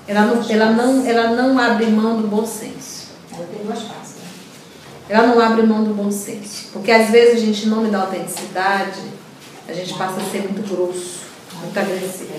Ela 0.09 0.23
não, 0.23 0.51
ela, 0.51 0.71
não, 0.71 1.07
ela 1.07 1.31
não 1.31 1.59
abre 1.59 1.87
mão 1.87 2.21
do 2.21 2.29
bom 2.29 2.47
senso. 2.47 3.09
Ela 3.33 3.47
tem 3.47 3.65
duas 3.65 3.83
faces. 3.83 4.17
Né? 4.17 4.29
Ela 5.09 5.27
não 5.27 5.41
abre 5.41 5.63
mão 5.63 5.83
do 5.83 5.95
bom 5.95 6.11
senso. 6.11 6.69
Porque 6.73 6.91
às 6.91 7.11
vezes 7.11 7.43
a 7.43 7.47
gente, 7.47 7.67
em 7.67 7.71
nome 7.71 7.91
da 7.91 8.03
autenticidade, 8.03 9.01
a 9.69 9.73
gente 9.73 9.95
passa 9.95 10.21
a 10.21 10.25
ser 10.25 10.43
muito 10.43 10.63
grosso, 10.69 11.21
muito 11.61 11.79
agressivo. 11.79 12.33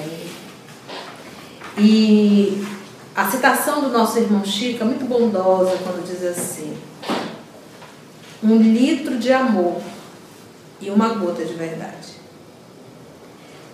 E 1.78 2.66
a 3.16 3.30
citação 3.30 3.82
do 3.82 3.90
nosso 3.90 4.18
irmão 4.18 4.44
Chico 4.46 4.84
é 4.84 4.86
muito 4.86 5.06
bondosa 5.06 5.78
quando 5.84 6.08
diz 6.08 6.24
assim: 6.24 6.76
um 8.44 8.58
litro 8.58 9.18
de 9.18 9.34
amor 9.34 9.82
e 10.80 10.90
uma 10.90 11.10
gota 11.10 11.44
de 11.44 11.54
verdade. 11.54 12.17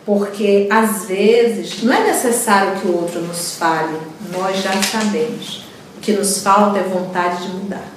Porque 0.06 0.68
às 0.70 1.06
vezes 1.06 1.82
não 1.84 1.94
é 1.94 2.04
necessário 2.04 2.80
que 2.80 2.88
o 2.88 3.02
outro 3.02 3.22
nos 3.22 3.56
fale, 3.56 3.98
nós 4.32 4.62
já 4.62 4.72
sabemos. 4.84 5.64
O 5.98 6.02
que 6.02 6.12
nos 6.12 6.40
falta 6.44 6.80
é 6.80 6.84
vontade 6.84 7.44
de 7.44 7.54
mudar. 7.54 7.88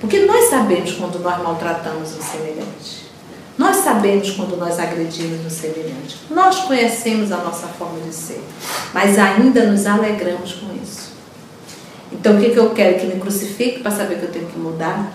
Porque 0.00 0.20
nós 0.20 0.50
sabemos 0.50 0.92
quando 0.92 1.20
nós 1.20 1.40
maltratamos 1.42 2.16
o 2.16 2.22
semelhante. 2.22 3.06
Nós 3.56 3.76
sabemos 3.76 4.30
quando 4.32 4.56
nós 4.56 4.78
agredimos 4.78 5.46
o 5.46 5.50
semelhante. 5.50 6.18
Nós 6.30 6.60
conhecemos 6.60 7.32
a 7.32 7.38
nossa 7.38 7.68
forma 7.68 8.00
de 8.00 8.14
ser. 8.14 8.42
Mas 8.92 9.18
ainda 9.18 9.64
nos 9.64 9.86
alegramos 9.86 10.52
com 10.54 10.74
isso. 10.82 11.12
Então 12.12 12.36
o 12.36 12.40
que, 12.40 12.50
que 12.50 12.58
eu 12.58 12.70
quero? 12.70 12.98
Que 12.98 13.06
me 13.06 13.20
crucifique 13.20 13.80
para 13.80 13.90
saber 13.90 14.18
que 14.18 14.24
eu 14.24 14.32
tenho 14.32 14.46
que 14.46 14.58
mudar? 14.58 15.12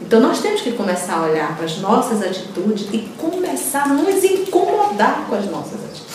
Então 0.00 0.20
nós 0.20 0.40
temos 0.40 0.60
que 0.60 0.72
começar 0.72 1.18
a 1.18 1.22
olhar 1.22 1.56
para 1.56 1.64
as 1.64 1.78
nossas 1.78 2.22
atitudes 2.22 2.88
e 2.92 3.08
começar 3.18 3.84
a 3.84 3.88
nos 3.88 4.22
incomodar 4.22 5.26
com 5.28 5.34
as 5.34 5.46
nossas 5.50 5.84
atitudes. 5.84 6.08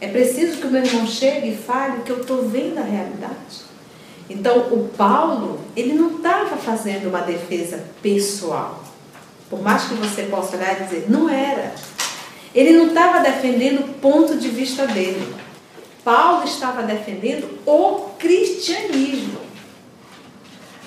É 0.00 0.08
preciso 0.08 0.56
que 0.56 0.66
o 0.66 0.70
meu 0.70 0.82
irmão 0.82 1.06
chegue 1.06 1.50
e 1.50 1.56
fale 1.56 2.02
que 2.02 2.10
eu 2.10 2.22
estou 2.22 2.48
vendo 2.48 2.78
a 2.78 2.82
realidade. 2.82 3.62
Então 4.28 4.58
o 4.72 4.88
Paulo, 4.96 5.60
ele 5.76 5.92
não 5.92 6.16
estava 6.16 6.56
fazendo 6.56 7.08
uma 7.08 7.20
defesa 7.20 7.84
pessoal. 8.02 8.82
Por 9.50 9.60
mais 9.60 9.84
que 9.84 9.94
você 9.94 10.22
possa 10.22 10.56
olhar 10.56 10.80
e 10.80 10.84
dizer, 10.84 11.06
não 11.08 11.28
era. 11.28 11.74
Ele 12.54 12.72
não 12.72 12.88
estava 12.88 13.20
defendendo 13.20 13.80
o 13.80 13.94
ponto 13.94 14.36
de 14.36 14.48
vista 14.48 14.86
dele. 14.86 15.34
Paulo 16.02 16.44
estava 16.44 16.82
defendendo 16.82 17.58
o 17.66 18.10
cristianismo 18.18 19.41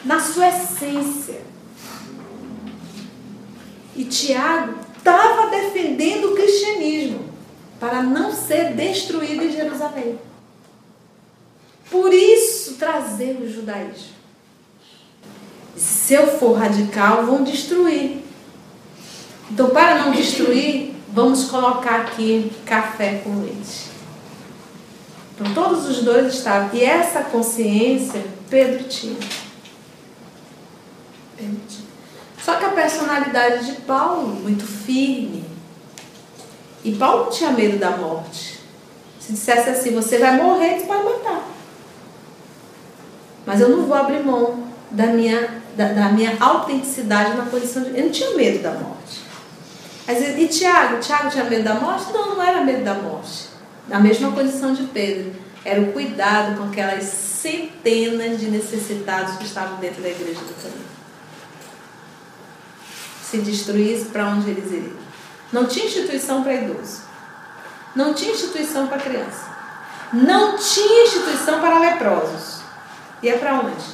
na 0.06 0.20
sua 0.20 0.48
essência. 0.48 1.42
E 3.96 4.06
Tiago 4.06 4.76
estava 4.98 5.50
defendendo 5.50 6.32
o 6.32 6.36
cristianismo 6.36 7.26
para 7.80 8.04
não 8.04 8.32
ser 8.32 8.74
destruído 8.74 9.44
em 9.44 9.52
Jerusalém. 9.52 10.20
Por 11.90 12.14
isso 12.14 12.76
trazer 12.76 13.38
o 13.42 13.52
judaísmo. 13.52 14.16
Se 15.76 16.14
eu 16.14 16.40
for 16.40 16.54
radical, 16.54 17.26
vão 17.26 17.44
destruir. 17.44 18.24
Então, 19.52 19.70
para 19.70 20.00
não 20.00 20.12
destruir, 20.12 20.96
vamos 21.10 21.46
colocar 21.46 22.02
aqui 22.02 22.52
café 22.66 23.22
com 23.24 23.42
leite. 23.42 23.92
Então, 25.34 25.54
todos 25.54 25.88
os 25.88 26.02
dois 26.02 26.34
estavam. 26.34 26.70
E 26.74 26.84
essa 26.84 27.24
consciência 27.24 28.24
Pedro 28.50 28.86
tinha. 28.86 29.45
Só 32.46 32.58
que 32.58 32.66
a 32.66 32.70
personalidade 32.70 33.66
de 33.66 33.82
Paulo, 33.82 34.28
muito 34.28 34.66
firme. 34.66 35.44
E 36.84 36.92
Paulo 36.96 37.26
não 37.26 37.32
tinha 37.32 37.50
medo 37.52 37.80
da 37.80 37.98
morte. 37.98 38.60
Se 39.20 39.34
dissesse 39.34 39.70
assim, 39.70 39.96
você 39.96 40.20
vai 40.20 40.38
morrer, 40.38 40.80
você 40.80 40.86
vai 40.86 41.04
matar. 41.04 41.44
Mas 43.48 43.60
eu 43.60 43.70
não 43.70 43.88
vou 43.88 43.96
abrir 43.96 44.24
mão 44.24 44.64
da 44.92 45.08
minha, 45.08 45.62
da, 45.76 45.94
da 45.94 46.10
minha 46.10 46.38
autenticidade 46.40 47.36
na 47.36 47.46
posição 47.46 47.82
de. 47.84 47.98
Eu 47.98 48.06
não 48.06 48.12
tinha 48.12 48.36
medo 48.36 48.62
da 48.62 48.72
morte. 48.72 49.22
E 50.08 50.48
Tiago? 50.48 51.00
Tiago 51.00 51.32
tinha 51.32 51.46
medo 51.46 51.64
da 51.64 51.74
morte? 51.74 52.14
Não, 52.14 52.36
não 52.36 52.44
era 52.44 52.64
medo 52.64 52.84
da 52.84 52.94
morte. 52.94 53.48
Na 53.88 54.00
mesma 54.00 54.32
posição 54.32 54.74
de 54.74 54.84
Pedro. 54.84 55.34
Era 55.64 55.82
o 55.82 55.92
cuidado 55.94 56.60
com 56.60 56.66
aquelas 56.66 57.06
centenas 57.06 58.40
de 58.40 58.52
necessitados 58.52 59.38
que 59.38 59.46
estavam 59.46 59.80
dentro 59.80 60.04
da 60.04 60.10
igreja 60.10 60.42
do 60.42 60.62
caminho 60.62 60.96
se 63.30 63.40
destruísse, 63.40 64.06
para 64.06 64.28
onde 64.28 64.50
eles 64.52 64.72
iriam? 64.72 64.98
Não 65.52 65.66
tinha 65.66 65.86
instituição 65.86 66.44
para 66.44 66.54
idoso. 66.54 67.02
Não 67.96 68.14
tinha 68.14 68.32
instituição 68.32 68.88
para 68.88 69.00
criança. 69.00 69.56
Não 70.14 70.58
tinha 70.58 71.04
instituição 71.04 71.60
para 71.60 71.80
leprosos. 71.80 72.62
E 73.24 73.30
é 73.30 73.38
para 73.38 73.60
onde? 73.60 73.86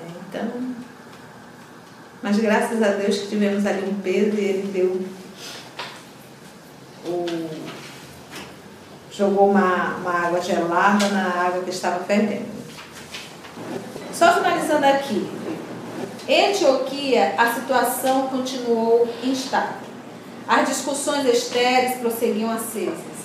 É, 0.00 0.10
então. 0.28 0.74
Mas 2.22 2.38
graças 2.38 2.82
a 2.82 2.88
Deus 2.88 3.18
que 3.18 3.28
tivemos 3.28 3.64
ali 3.66 3.88
um 3.88 4.00
Pedro 4.00 4.38
e 4.38 4.44
ele 4.44 4.72
deu 4.72 5.06
o, 7.06 7.26
jogou 9.10 9.50
uma, 9.50 9.96
uma 9.96 10.26
água 10.26 10.40
gelada 10.40 11.08
na 11.08 11.46
água 11.46 11.62
que 11.62 11.70
estava 11.70 12.04
fervendo. 12.04 12.48
Só 14.12 14.34
finalizando 14.34 14.86
aqui, 14.86 15.28
Antioquia, 16.32 17.34
a 17.36 17.54
situação 17.54 18.28
continuou 18.28 19.08
instável. 19.22 19.88
As 20.46 20.68
discussões 20.68 21.24
estéreis 21.26 21.98
prosseguiam 21.98 22.50
acesas. 22.50 23.20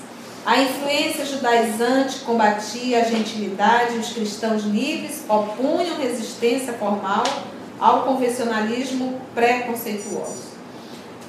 A 0.46 0.62
influência 0.62 1.26
judaizante 1.26 2.20
combatia 2.20 3.00
a 3.00 3.04
gentilidade 3.04 3.96
e 3.96 4.00
os 4.00 4.14
cristãos 4.14 4.64
livres 4.64 5.24
opunham 5.28 5.98
resistência 5.98 6.74
formal 6.74 7.24
ao 7.80 8.04
convencionalismo 8.04 9.20
preconceituoso. 9.34 10.56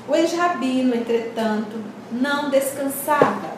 O 0.09 0.15
ex-rabino, 0.15 0.95
entretanto, 0.95 1.83
não 2.13 2.51
descansava 2.51 3.56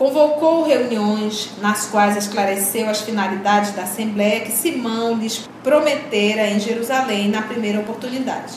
Convocou 0.00 0.62
reuniões 0.62 1.50
nas 1.60 1.84
quais 1.84 2.16
esclareceu 2.16 2.88
as 2.88 3.02
finalidades 3.02 3.72
da 3.72 3.82
Assembleia 3.82 4.40
que 4.40 4.50
Simão 4.50 5.18
lhes 5.18 5.46
prometera 5.62 6.48
em 6.48 6.58
Jerusalém 6.58 7.28
na 7.28 7.42
primeira 7.42 7.80
oportunidade. 7.80 8.54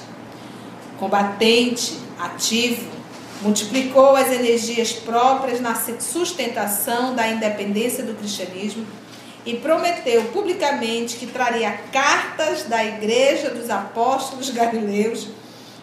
Combatente, 0.97 1.97
ativo, 2.17 2.89
multiplicou 3.41 4.15
as 4.15 4.31
energias 4.31 4.93
próprias 4.93 5.59
na 5.59 5.75
sustentação 5.75 7.13
da 7.13 7.27
independência 7.27 8.05
do 8.05 8.13
cristianismo 8.13 8.85
e 9.45 9.55
prometeu 9.55 10.23
publicamente 10.31 11.17
que 11.17 11.27
traria 11.27 11.73
cartas 11.91 12.63
da 12.69 12.85
Igreja 12.85 13.49
dos 13.49 13.69
Apóstolos 13.69 14.49
Galileus 14.49 15.27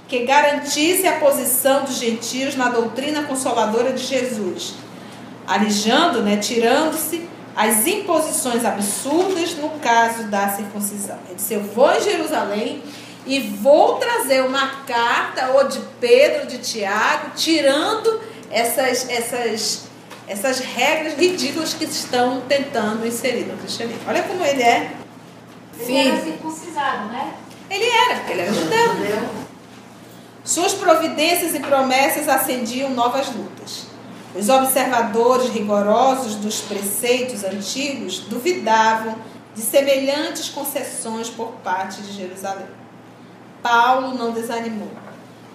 que 0.09 0.25
garantisse 0.25 1.07
a 1.07 1.21
posição 1.21 1.85
dos 1.85 1.99
gentios 1.99 2.57
na 2.57 2.71
doutrina 2.71 3.25
consoladora 3.25 3.93
de 3.93 4.03
Jesus 4.03 4.89
alijando, 5.51 6.23
né, 6.23 6.37
tirando-se 6.37 7.29
as 7.57 7.85
imposições 7.85 8.65
absurdas 8.65 9.57
no 9.57 9.69
caso 9.81 10.29
da 10.29 10.49
circuncisão. 10.51 11.19
Ele 11.27 11.35
disse: 11.35 11.55
Eu 11.55 11.63
vou 11.65 11.93
em 11.93 12.01
Jerusalém 12.01 12.81
e 13.27 13.41
vou 13.41 13.97
trazer 13.97 14.45
uma 14.45 14.69
carta, 14.87 15.49
ou 15.49 15.67
de 15.67 15.81
Pedro, 16.01 16.47
de 16.47 16.59
Tiago, 16.59 17.33
tirando 17.35 18.21
essas, 18.49 19.11
essas, 19.11 19.83
essas 20.29 20.61
regras 20.61 21.15
ridículas 21.15 21.75
que 21.75 21.85
estão 21.85 22.43
tentando 22.43 23.05
inserir 23.05 23.45
no 23.45 23.57
cristianismo. 23.59 24.03
Olha 24.07 24.23
como 24.23 24.45
ele 24.45 24.63
é. 24.63 24.93
Ele 25.81 25.99
era 25.99 26.23
circuncisado, 26.23 27.09
né? 27.09 27.35
Ele 27.69 27.85
era, 27.85 28.17
porque 28.17 28.33
ele 28.33 28.43
era 28.43 28.53
judeu. 28.53 29.29
Suas 30.45 30.75
providências 30.75 31.55
e 31.55 31.61
promessas 31.61 32.29
acendiam 32.29 32.91
novas 32.91 33.29
lutas. 33.35 33.90
Os 34.35 34.49
observadores 34.49 35.51
rigorosos 35.51 36.37
dos 36.37 36.61
preceitos 36.61 37.43
antigos 37.43 38.21
duvidavam 38.21 39.17
de 39.55 39.61
semelhantes 39.61 40.49
concessões 40.49 41.29
por 41.29 41.49
parte 41.65 42.01
de 42.03 42.13
Jerusalém. 42.13 42.67
Paulo 43.63 44.15
não 44.15 44.31
desanimou. 44.31 44.91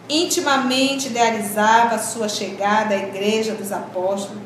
Intimamente 0.09 1.07
idealizava 1.07 1.97
sua 1.97 2.27
chegada 2.27 2.93
à 2.93 2.97
igreja 2.97 3.53
dos 3.53 3.71
apóstolos. 3.71 4.43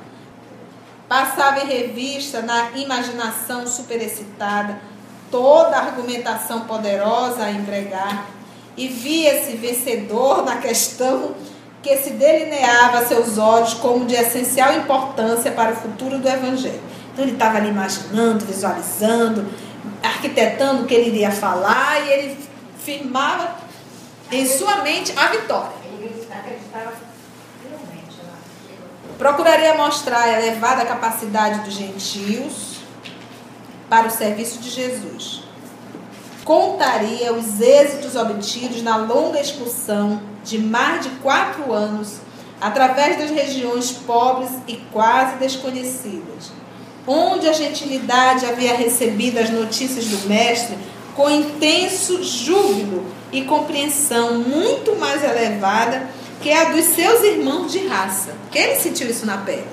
Passava 1.08 1.62
em 1.62 1.68
revista 1.68 2.42
na 2.42 2.72
imaginação 2.72 3.66
superexcitada 3.66 4.80
toda 5.32 5.76
a 5.76 5.86
argumentação 5.88 6.62
poderosa 6.62 7.44
a 7.44 7.52
empregar 7.52 8.28
e 8.78 8.88
via-se 8.88 9.58
vencedor 9.58 10.46
na 10.46 10.58
questão 10.58 11.36
que 11.82 11.96
se 11.98 12.12
delineava 12.12 13.00
a 13.00 13.06
seus 13.06 13.38
olhos 13.38 13.74
como 13.76 14.06
de 14.06 14.16
essencial 14.16 14.74
importância 14.74 15.52
para 15.52 15.72
o 15.72 15.76
futuro 15.76 16.20
do 16.20 16.28
Evangelho. 16.28 16.82
Então 17.14 17.24
ele 17.24 17.34
estava 17.34 17.58
ali 17.58 17.70
imaginando, 17.70 18.46
visualizando, 18.46 19.48
arquitetando 20.04 20.84
o 20.84 20.86
que 20.86 20.94
ele 20.94 21.10
iria 21.10 21.32
falar 21.32 22.06
e 22.06 22.10
ele 22.12 22.50
firmava 22.84 23.56
em 24.32 24.46
sua 24.46 24.78
mente 24.84 25.14
a 25.16 25.28
vitória. 25.28 25.72
Ele 25.86 26.28
acreditava 26.32 26.94
realmente. 27.64 28.18
Procuraria 29.18 29.76
mostrar 29.76 30.24
a 30.24 30.40
elevada 30.40 30.86
capacidade 30.86 31.62
dos 31.62 31.74
gentios 31.74 32.80
para 33.90 34.08
o 34.08 34.12
serviço 34.12 34.60
de 34.60 34.70
Jesus. 34.70 35.49
Contaria 36.50 37.32
os 37.32 37.62
êxitos 37.62 38.16
obtidos 38.16 38.82
na 38.82 38.98
longa 38.98 39.40
expulsão 39.40 40.20
de 40.44 40.58
mais 40.58 41.04
de 41.04 41.10
quatro 41.22 41.72
anos 41.72 42.16
através 42.60 43.20
das 43.20 43.30
regiões 43.30 43.92
pobres 43.92 44.50
e 44.68 44.78
quase 44.92 45.36
desconhecidas, 45.36 46.52
onde 47.06 47.48
a 47.48 47.54
gentilidade 47.54 48.48
havia 48.48 48.74
recebido 48.76 49.38
as 49.38 49.52
notícias 49.52 50.06
do 50.06 50.28
Mestre 50.28 50.76
com 51.16 51.30
intenso 51.30 52.24
júbilo 52.24 53.06
e 53.32 53.44
compreensão 53.44 54.40
muito 54.40 54.96
mais 54.96 55.24
elevada 55.24 56.10
que 56.42 56.52
a 56.52 56.72
dos 56.72 56.86
seus 56.86 57.22
irmãos 57.22 57.72
de 57.72 57.86
raça. 57.86 58.34
Quem 58.52 58.76
sentiu 58.76 59.08
isso 59.08 59.28
na 59.28 59.38
pele? 59.38 59.68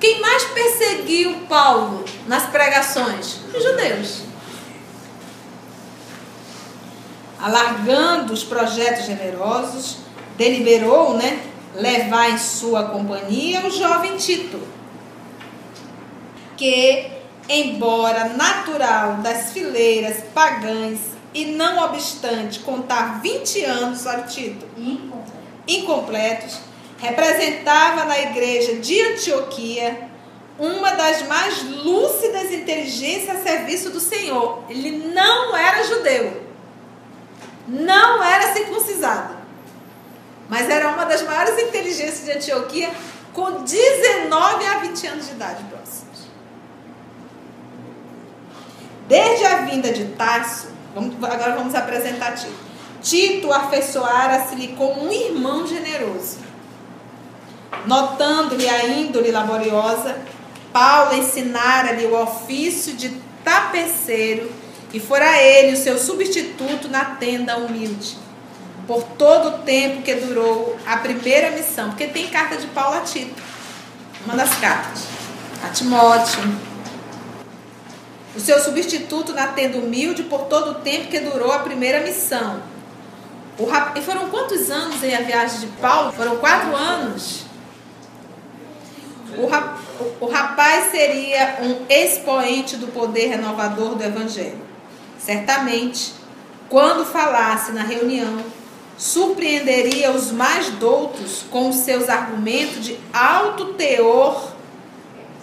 Quem 0.00 0.18
mais 0.22 0.44
perseguiu 0.44 1.40
Paulo 1.46 2.06
nas 2.26 2.44
pregações? 2.44 3.36
Os 3.54 3.62
judeus. 3.62 4.31
Alargando 7.42 8.32
os 8.32 8.44
projetos 8.44 9.04
generosos, 9.04 9.98
deliberou, 10.36 11.14
né, 11.14 11.42
levar 11.74 12.30
em 12.30 12.38
sua 12.38 12.84
companhia 12.84 13.66
o 13.66 13.70
jovem 13.70 14.16
Tito, 14.16 14.60
que, 16.56 17.10
embora 17.48 18.28
natural 18.28 19.14
das 19.16 19.50
fileiras 19.50 20.22
pagãs 20.32 21.00
e 21.34 21.46
não 21.46 21.84
obstante 21.84 22.60
contar 22.60 23.20
20 23.20 23.64
anos, 23.64 24.06
olha 24.06 24.22
Tito, 24.22 24.64
incompletos, 25.66 26.60
representava 26.98 28.04
na 28.04 28.20
igreja 28.20 28.76
de 28.76 29.00
Antioquia 29.00 30.08
uma 30.58 30.92
das 30.92 31.26
mais 31.26 31.64
lúcidas 31.64 32.52
inteligências 32.52 33.36
a 33.36 33.42
serviço 33.42 33.90
do 33.90 33.98
Senhor. 33.98 34.62
Ele 34.68 35.12
não 35.12 35.56
era 35.56 35.82
judeu, 35.82 36.51
não 37.68 38.22
era 38.22 38.52
circuncisado, 38.52 39.36
mas 40.48 40.68
era 40.68 40.88
uma 40.90 41.04
das 41.04 41.22
maiores 41.22 41.58
inteligências 41.62 42.24
de 42.24 42.32
Antioquia 42.32 42.90
com 43.32 43.62
19 43.62 44.66
a 44.66 44.78
20 44.78 45.06
anos 45.06 45.26
de 45.26 45.32
idade 45.32 45.64
próximos. 45.64 46.26
Desde 49.08 49.44
a 49.44 49.56
vinda 49.62 49.92
de 49.92 50.04
Tarso, 50.12 50.68
vamos, 50.94 51.14
agora 51.22 51.56
vamos 51.56 51.74
apresentar 51.74 52.34
Tito. 52.34 52.72
Tito 53.02 53.52
afeiçoara-se-lhe 53.52 54.68
como 54.68 55.06
um 55.06 55.12
irmão 55.12 55.66
generoso. 55.66 56.38
Notando-lhe 57.86 58.68
a 58.68 58.86
índole 58.86 59.32
laboriosa, 59.32 60.20
Paulo 60.72 61.14
ensinara-lhe 61.14 62.06
o 62.06 62.20
ofício 62.20 62.94
de 62.94 63.10
tapeceiro 63.44 64.50
e 64.92 65.00
fora 65.00 65.40
ele 65.40 65.72
o 65.72 65.76
seu 65.76 65.98
substituto 65.98 66.88
na 66.88 67.04
tenda 67.04 67.56
humilde, 67.56 68.16
por 68.86 69.02
todo 69.16 69.48
o 69.48 69.58
tempo 69.62 70.02
que 70.02 70.14
durou 70.14 70.76
a 70.86 70.98
primeira 70.98 71.50
missão, 71.50 71.90
porque 71.90 72.08
tem 72.08 72.28
carta 72.28 72.56
de 72.56 72.66
Paulo 72.68 72.98
a 72.98 73.00
Tito, 73.00 73.42
uma 74.24 74.36
das 74.36 74.54
cartas, 74.56 75.04
a 75.64 75.68
Timóteo, 75.68 76.42
o 78.34 78.40
seu 78.40 78.58
substituto 78.60 79.32
na 79.32 79.48
tenda 79.48 79.78
humilde 79.78 80.22
por 80.24 80.42
todo 80.42 80.72
o 80.72 80.74
tempo 80.74 81.08
que 81.08 81.20
durou 81.20 81.52
a 81.52 81.60
primeira 81.60 82.00
missão. 82.00 82.62
O 83.58 83.66
rap... 83.66 83.98
E 83.98 84.02
foram 84.02 84.30
quantos 84.30 84.70
anos 84.70 85.02
em 85.02 85.14
a 85.14 85.20
viagem 85.20 85.60
de 85.60 85.66
Paulo? 85.78 86.12
Foram 86.12 86.36
quatro 86.36 86.74
anos. 86.74 87.44
O, 89.36 89.46
rap... 89.46 89.78
o 90.18 90.26
rapaz 90.26 90.90
seria 90.90 91.58
um 91.60 91.84
expoente 91.90 92.78
do 92.78 92.86
poder 92.88 93.26
renovador 93.26 93.94
do 93.94 94.02
Evangelho. 94.02 94.71
Certamente, 95.24 96.14
quando 96.68 97.04
falasse 97.04 97.72
na 97.72 97.82
reunião, 97.82 98.44
surpreenderia 98.96 100.10
os 100.10 100.32
mais 100.32 100.68
doutos 100.70 101.44
com 101.50 101.68
os 101.68 101.76
seus 101.76 102.08
argumentos 102.08 102.84
de 102.84 102.98
alto 103.12 103.74
teor 103.74 104.52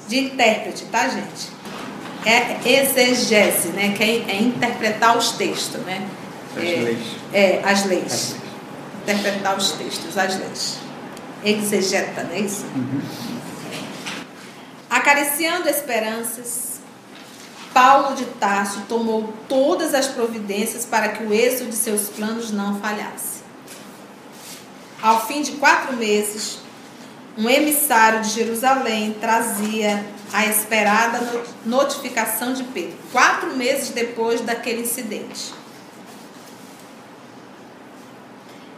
de 0.07 0.19
intérprete, 0.19 0.85
tá, 0.85 1.07
gente? 1.07 1.59
é 2.25 2.59
exegese, 2.65 3.69
né? 3.69 3.93
Que 3.95 4.03
é, 4.03 4.31
é 4.31 4.41
interpretar 4.41 5.17
os 5.17 5.31
textos, 5.31 5.81
né? 5.81 6.07
As 6.55 6.63
é, 6.63 6.75
leis. 6.75 6.99
É, 7.33 7.61
as 7.63 7.85
leis. 7.85 8.35
Interpretar 9.03 9.57
os 9.57 9.71
textos, 9.73 10.17
as 10.17 10.37
leis. 10.37 10.77
Exegeta, 11.43 12.23
não 12.23 12.33
é 12.33 12.39
isso? 12.39 12.65
Uhum. 12.75 13.01
Acariciando 14.89 15.69
esperanças, 15.69 16.68
Paulo 17.79 18.13
de 18.13 18.25
Tarso 18.25 18.81
tomou 18.89 19.33
todas 19.47 19.93
as 19.93 20.05
providências 20.05 20.83
para 20.83 21.07
que 21.07 21.23
o 21.23 21.33
êxito 21.33 21.69
de 21.69 21.77
seus 21.77 22.09
planos 22.09 22.51
não 22.51 22.77
falhasse. 22.81 23.39
Ao 25.01 25.25
fim 25.25 25.41
de 25.41 25.53
quatro 25.53 25.95
meses, 25.95 26.59
um 27.37 27.49
emissário 27.49 28.19
de 28.19 28.31
Jerusalém 28.31 29.15
trazia 29.21 30.05
a 30.33 30.45
esperada 30.45 31.21
notificação 31.65 32.51
de 32.51 32.65
Pedro, 32.65 32.97
quatro 33.13 33.55
meses 33.55 33.91
depois 33.91 34.41
daquele 34.41 34.81
incidente. 34.81 35.53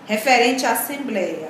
Referente 0.05 0.63
à 0.63 0.73
Assembleia, 0.73 1.49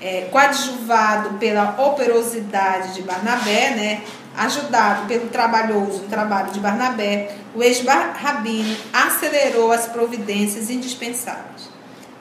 é, 0.00 0.28
coadjuvado 0.30 1.38
pela 1.38 1.74
operosidade 1.78 2.94
de 2.94 3.02
Barnabé, 3.02 3.70
né, 3.70 4.02
ajudado 4.36 5.06
pelo 5.06 5.28
trabalhoso 5.28 6.04
trabalho 6.08 6.52
de 6.52 6.60
Barnabé, 6.60 7.34
o 7.54 7.62
ex-rabino 7.62 8.76
acelerou 8.92 9.72
as 9.72 9.86
providências 9.86 10.70
indispensáveis. 10.70 11.68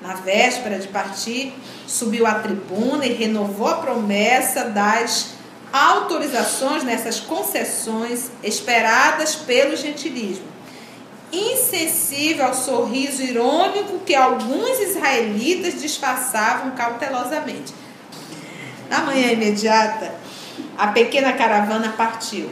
Na 0.01 0.13
véspera 0.15 0.79
de 0.79 0.87
partir, 0.87 1.53
subiu 1.85 2.25
à 2.25 2.35
tribuna 2.35 3.05
e 3.05 3.13
renovou 3.13 3.67
a 3.67 3.75
promessa 3.75 4.65
das 4.65 5.31
autorizações 5.71 6.83
nessas 6.83 7.19
concessões 7.19 8.31
esperadas 8.43 9.35
pelo 9.35 9.75
gentilismo, 9.75 10.45
insensível 11.31 12.45
ao 12.45 12.53
sorriso 12.53 13.21
irônico 13.21 13.99
que 13.99 14.15
alguns 14.15 14.79
israelitas 14.79 15.81
disfarçavam 15.81 16.71
cautelosamente. 16.71 17.73
Na 18.89 19.01
manhã 19.01 19.31
imediata, 19.31 20.15
a 20.77 20.87
pequena 20.87 21.33
caravana 21.33 21.93
partiu. 21.97 22.49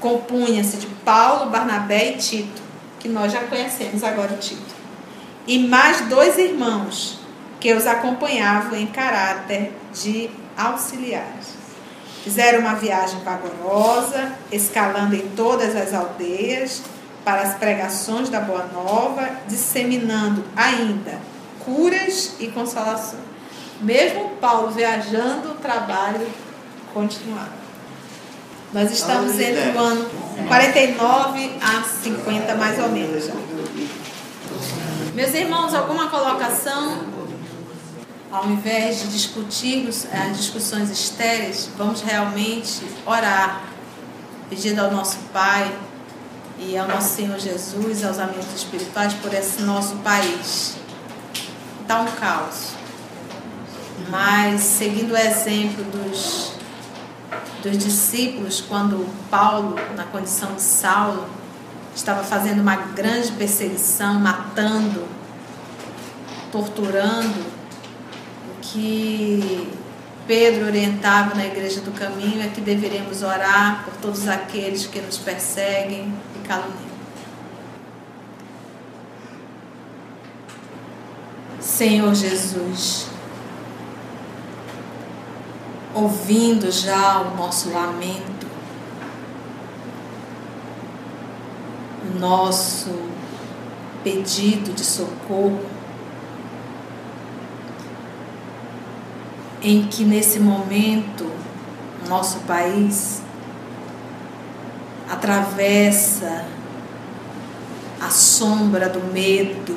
Compunha-se 0.00 0.76
de 0.76 0.86
Paulo, 1.04 1.50
Barnabé 1.50 2.12
e 2.12 2.16
Tito, 2.18 2.62
que 3.00 3.08
nós 3.08 3.32
já 3.32 3.40
conhecemos 3.44 4.04
agora 4.04 4.34
o 4.34 4.38
Tito, 4.38 4.74
e 5.46 5.58
mais 5.58 6.02
dois 6.02 6.38
irmãos 6.38 7.18
que 7.58 7.72
os 7.72 7.86
acompanhavam 7.86 8.78
em 8.78 8.86
caráter 8.86 9.72
de 9.92 10.30
auxiliares. 10.56 11.62
Fizeram 12.22 12.60
uma 12.60 12.74
viagem 12.74 13.20
vagarosa, 13.20 14.32
escalando 14.50 15.16
em 15.16 15.28
todas 15.30 15.74
as 15.74 15.92
aldeias 15.92 16.82
para 17.24 17.42
as 17.42 17.54
pregações 17.54 18.28
da 18.28 18.40
Boa 18.40 18.66
Nova, 18.72 19.28
disseminando 19.46 20.44
ainda 20.56 21.18
curas 21.64 22.34
e 22.40 22.48
consolação. 22.48 23.18
Mesmo 23.80 24.30
Paulo 24.40 24.70
viajando, 24.70 25.52
o 25.52 25.54
trabalho 25.54 26.26
continuava. 26.92 27.62
Nós 28.72 28.90
estamos 28.90 29.38
entre 29.38 29.70
o 29.70 29.78
ano 29.78 30.08
49 30.48 31.50
a 31.60 31.82
50, 31.82 32.54
mais 32.54 32.78
ou 32.78 32.88
menos. 32.88 33.26
Já. 33.26 33.34
Meus 35.14 35.34
irmãos, 35.34 35.74
alguma 35.74 36.08
colocação? 36.08 37.12
ao 38.32 38.48
invés 38.48 39.02
de 39.02 39.08
discutirmos 39.08 40.06
as 40.06 40.12
eh, 40.12 40.30
discussões 40.30 40.88
estéreis, 40.88 41.68
vamos 41.76 42.00
realmente 42.00 42.82
orar, 43.04 43.62
pedindo 44.48 44.80
ao 44.80 44.90
nosso 44.90 45.18
Pai 45.34 45.70
e 46.58 46.76
ao 46.76 46.86
nosso 46.86 47.16
Senhor 47.16 47.38
Jesus, 47.38 48.04
aos 48.04 48.18
amigos 48.18 48.52
espirituais, 48.54 49.12
por 49.14 49.32
esse 49.32 49.62
nosso 49.62 49.96
país. 49.96 50.76
Está 51.80 52.00
um 52.00 52.06
caos. 52.12 52.72
Mas, 54.08 54.60
seguindo 54.60 55.12
o 55.12 55.16
exemplo 55.16 55.84
dos, 55.84 56.52
dos 57.62 57.78
discípulos, 57.78 58.60
quando 58.60 59.06
Paulo, 59.30 59.76
na 59.96 60.04
condição 60.04 60.54
de 60.54 60.62
Saulo, 60.62 61.26
estava 61.94 62.22
fazendo 62.22 62.60
uma 62.60 62.76
grande 62.76 63.32
perseguição, 63.32 64.14
matando, 64.14 65.04
torturando, 66.50 67.52
que 68.60 69.68
Pedro 70.26 70.66
orientava 70.66 71.34
na 71.34 71.44
igreja 71.44 71.80
do 71.80 71.90
caminho 71.90 72.42
é 72.42 72.48
que 72.48 72.60
deveremos 72.60 73.22
orar 73.22 73.84
por 73.84 73.94
todos 73.94 74.28
aqueles 74.28 74.86
que 74.86 75.00
nos 75.00 75.18
perseguem 75.18 76.12
Senhor 81.60 82.14
Jesus, 82.14 83.06
ouvindo 85.94 86.70
já 86.70 87.20
o 87.20 87.36
nosso 87.36 87.70
lamento, 87.70 88.46
o 92.04 92.18
nosso 92.18 92.90
pedido 94.02 94.72
de 94.72 94.84
socorro, 94.84 95.64
em 99.62 99.86
que 99.86 100.04
nesse 100.04 100.40
momento 100.40 101.30
nosso 102.08 102.40
país 102.40 103.21
atravessa 105.12 106.46
a 108.00 108.08
sombra 108.08 108.88
do 108.88 109.12
medo, 109.12 109.76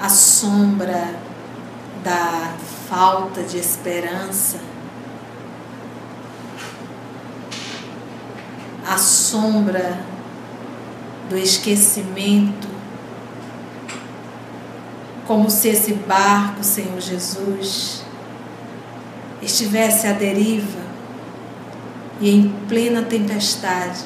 a 0.00 0.08
sombra 0.08 1.14
da 2.02 2.54
falta 2.88 3.42
de 3.42 3.58
esperança, 3.58 4.58
a 8.86 8.96
sombra 8.96 10.00
do 11.28 11.36
esquecimento, 11.36 12.68
como 15.26 15.50
se 15.50 15.68
esse 15.68 15.92
barco, 15.92 16.64
Senhor 16.64 16.98
Jesus, 16.98 18.02
estivesse 19.42 20.06
à 20.06 20.12
deriva 20.14 20.87
e 22.20 22.30
em 22.30 22.48
plena 22.68 23.02
tempestade. 23.02 24.04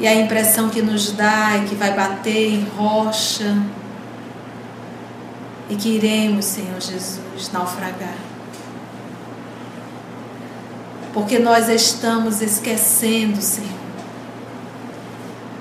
E 0.00 0.06
a 0.06 0.14
impressão 0.14 0.68
que 0.68 0.80
nos 0.80 1.12
dá 1.12 1.56
é 1.56 1.64
que 1.64 1.74
vai 1.74 1.92
bater 1.94 2.54
em 2.54 2.64
rocha 2.76 3.60
e 5.68 5.74
que 5.74 5.88
iremos, 5.88 6.44
Senhor 6.44 6.80
Jesus, 6.80 7.50
naufragar. 7.52 8.14
Porque 11.12 11.38
nós 11.38 11.68
estamos 11.68 12.40
esquecendo, 12.40 13.40
Senhor, 13.42 13.68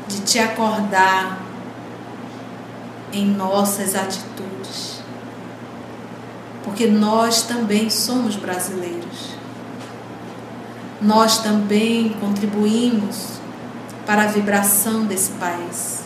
de 0.07 0.19
te 0.19 0.39
acordar 0.39 1.41
em 3.11 3.25
nossas 3.25 3.95
atitudes. 3.95 5.01
Porque 6.63 6.85
nós 6.85 7.41
também 7.43 7.89
somos 7.89 8.35
brasileiros. 8.35 9.36
Nós 11.01 11.37
também 11.39 12.09
contribuímos 12.19 13.39
para 14.05 14.23
a 14.23 14.27
vibração 14.27 15.05
desse 15.05 15.31
país. 15.31 16.05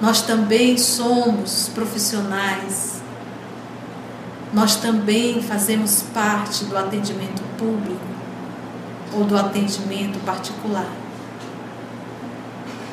Nós 0.00 0.22
também 0.22 0.78
somos 0.78 1.70
profissionais. 1.74 3.02
Nós 4.52 4.76
também 4.76 5.42
fazemos 5.42 6.04
parte 6.14 6.64
do 6.64 6.76
atendimento 6.78 7.42
público 7.58 8.06
ou 9.12 9.24
do 9.24 9.36
atendimento 9.36 10.18
particular. 10.24 10.90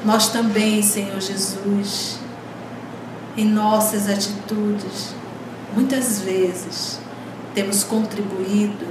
Nós 0.03 0.29
também, 0.29 0.81
Senhor 0.81 1.19
Jesus, 1.21 2.19
em 3.37 3.45
nossas 3.45 4.09
atitudes, 4.09 5.13
muitas 5.73 6.21
vezes 6.21 6.99
temos 7.53 7.83
contribuído 7.83 8.85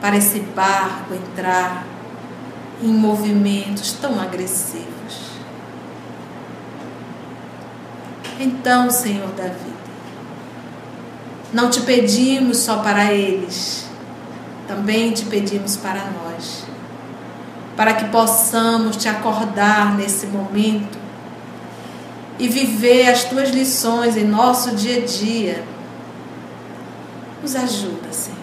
para 0.00 0.16
esse 0.16 0.40
barco 0.40 1.14
entrar 1.14 1.84
em 2.82 2.88
movimentos 2.88 3.92
tão 3.92 4.18
agressivos. 4.18 5.30
Então, 8.38 8.90
Senhor 8.90 9.28
da 9.32 9.44
vida, 9.44 9.80
não 11.52 11.68
te 11.68 11.82
pedimos 11.82 12.58
só 12.58 12.78
para 12.78 13.12
eles, 13.12 13.86
também 14.66 15.12
te 15.12 15.26
pedimos 15.26 15.76
para 15.76 16.02
nós, 16.10 16.64
para 17.76 17.92
que 17.92 18.06
possamos 18.06 18.96
te 18.96 19.08
acordar 19.08 19.94
nesse 19.94 20.26
momento 20.26 20.98
e 22.38 22.48
viver 22.48 23.10
as 23.10 23.24
tuas 23.24 23.50
lições 23.50 24.16
em 24.16 24.24
nosso 24.24 24.74
dia 24.74 25.02
a 25.02 25.04
dia. 25.04 25.62
Nos 27.42 27.54
ajuda, 27.54 28.10
Senhor. 28.10 28.39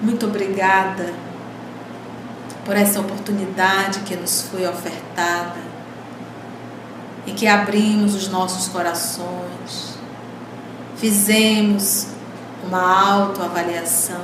Muito 0.00 0.26
obrigada 0.26 1.12
por 2.64 2.76
essa 2.76 3.00
oportunidade 3.00 4.00
que 4.00 4.14
nos 4.14 4.42
foi 4.42 4.64
ofertada 4.64 5.56
e 7.26 7.32
que 7.32 7.48
abrimos 7.48 8.14
os 8.14 8.28
nossos 8.28 8.68
corações, 8.68 9.98
fizemos 10.96 12.08
uma 12.64 13.10
autoavaliação, 13.10 14.22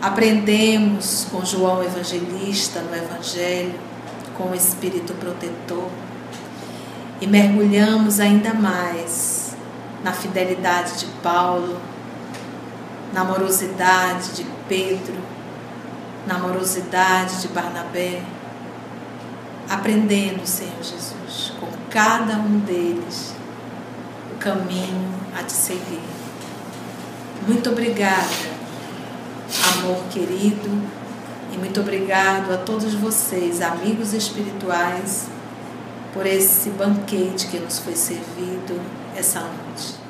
aprendemos 0.00 1.26
com 1.30 1.44
João 1.44 1.84
Evangelista 1.84 2.80
no 2.80 2.96
Evangelho, 2.96 3.74
com 4.38 4.50
o 4.50 4.54
Espírito 4.54 5.12
Protetor. 5.14 5.90
E 7.20 7.26
mergulhamos 7.26 8.18
ainda 8.18 8.54
mais 8.54 9.54
na 10.02 10.12
fidelidade 10.12 11.00
de 11.00 11.06
Paulo 11.22 11.78
na 13.16 13.22
amorosidade 13.22 14.32
de 14.32 14.44
Pedro, 14.68 15.16
na 16.26 16.34
amorosidade 16.34 17.40
de 17.40 17.48
Barnabé, 17.48 18.20
aprendendo, 19.70 20.46
Senhor 20.46 20.82
Jesus, 20.82 21.54
com 21.58 21.66
cada 21.88 22.34
um 22.34 22.58
deles 22.58 23.34
o 24.34 24.38
caminho 24.38 25.14
a 25.34 25.42
te 25.42 25.54
seguir. 25.54 26.02
Muito 27.48 27.70
obrigada, 27.70 28.50
amor 29.78 30.04
querido, 30.10 30.68
e 31.54 31.56
muito 31.56 31.80
obrigado 31.80 32.52
a 32.52 32.58
todos 32.58 32.92
vocês, 32.92 33.62
amigos 33.62 34.12
espirituais, 34.12 35.28
por 36.12 36.26
esse 36.26 36.68
banquete 36.68 37.46
que 37.46 37.58
nos 37.60 37.78
foi 37.78 37.96
servido 37.96 38.78
essa 39.16 39.40
noite. 39.40 40.05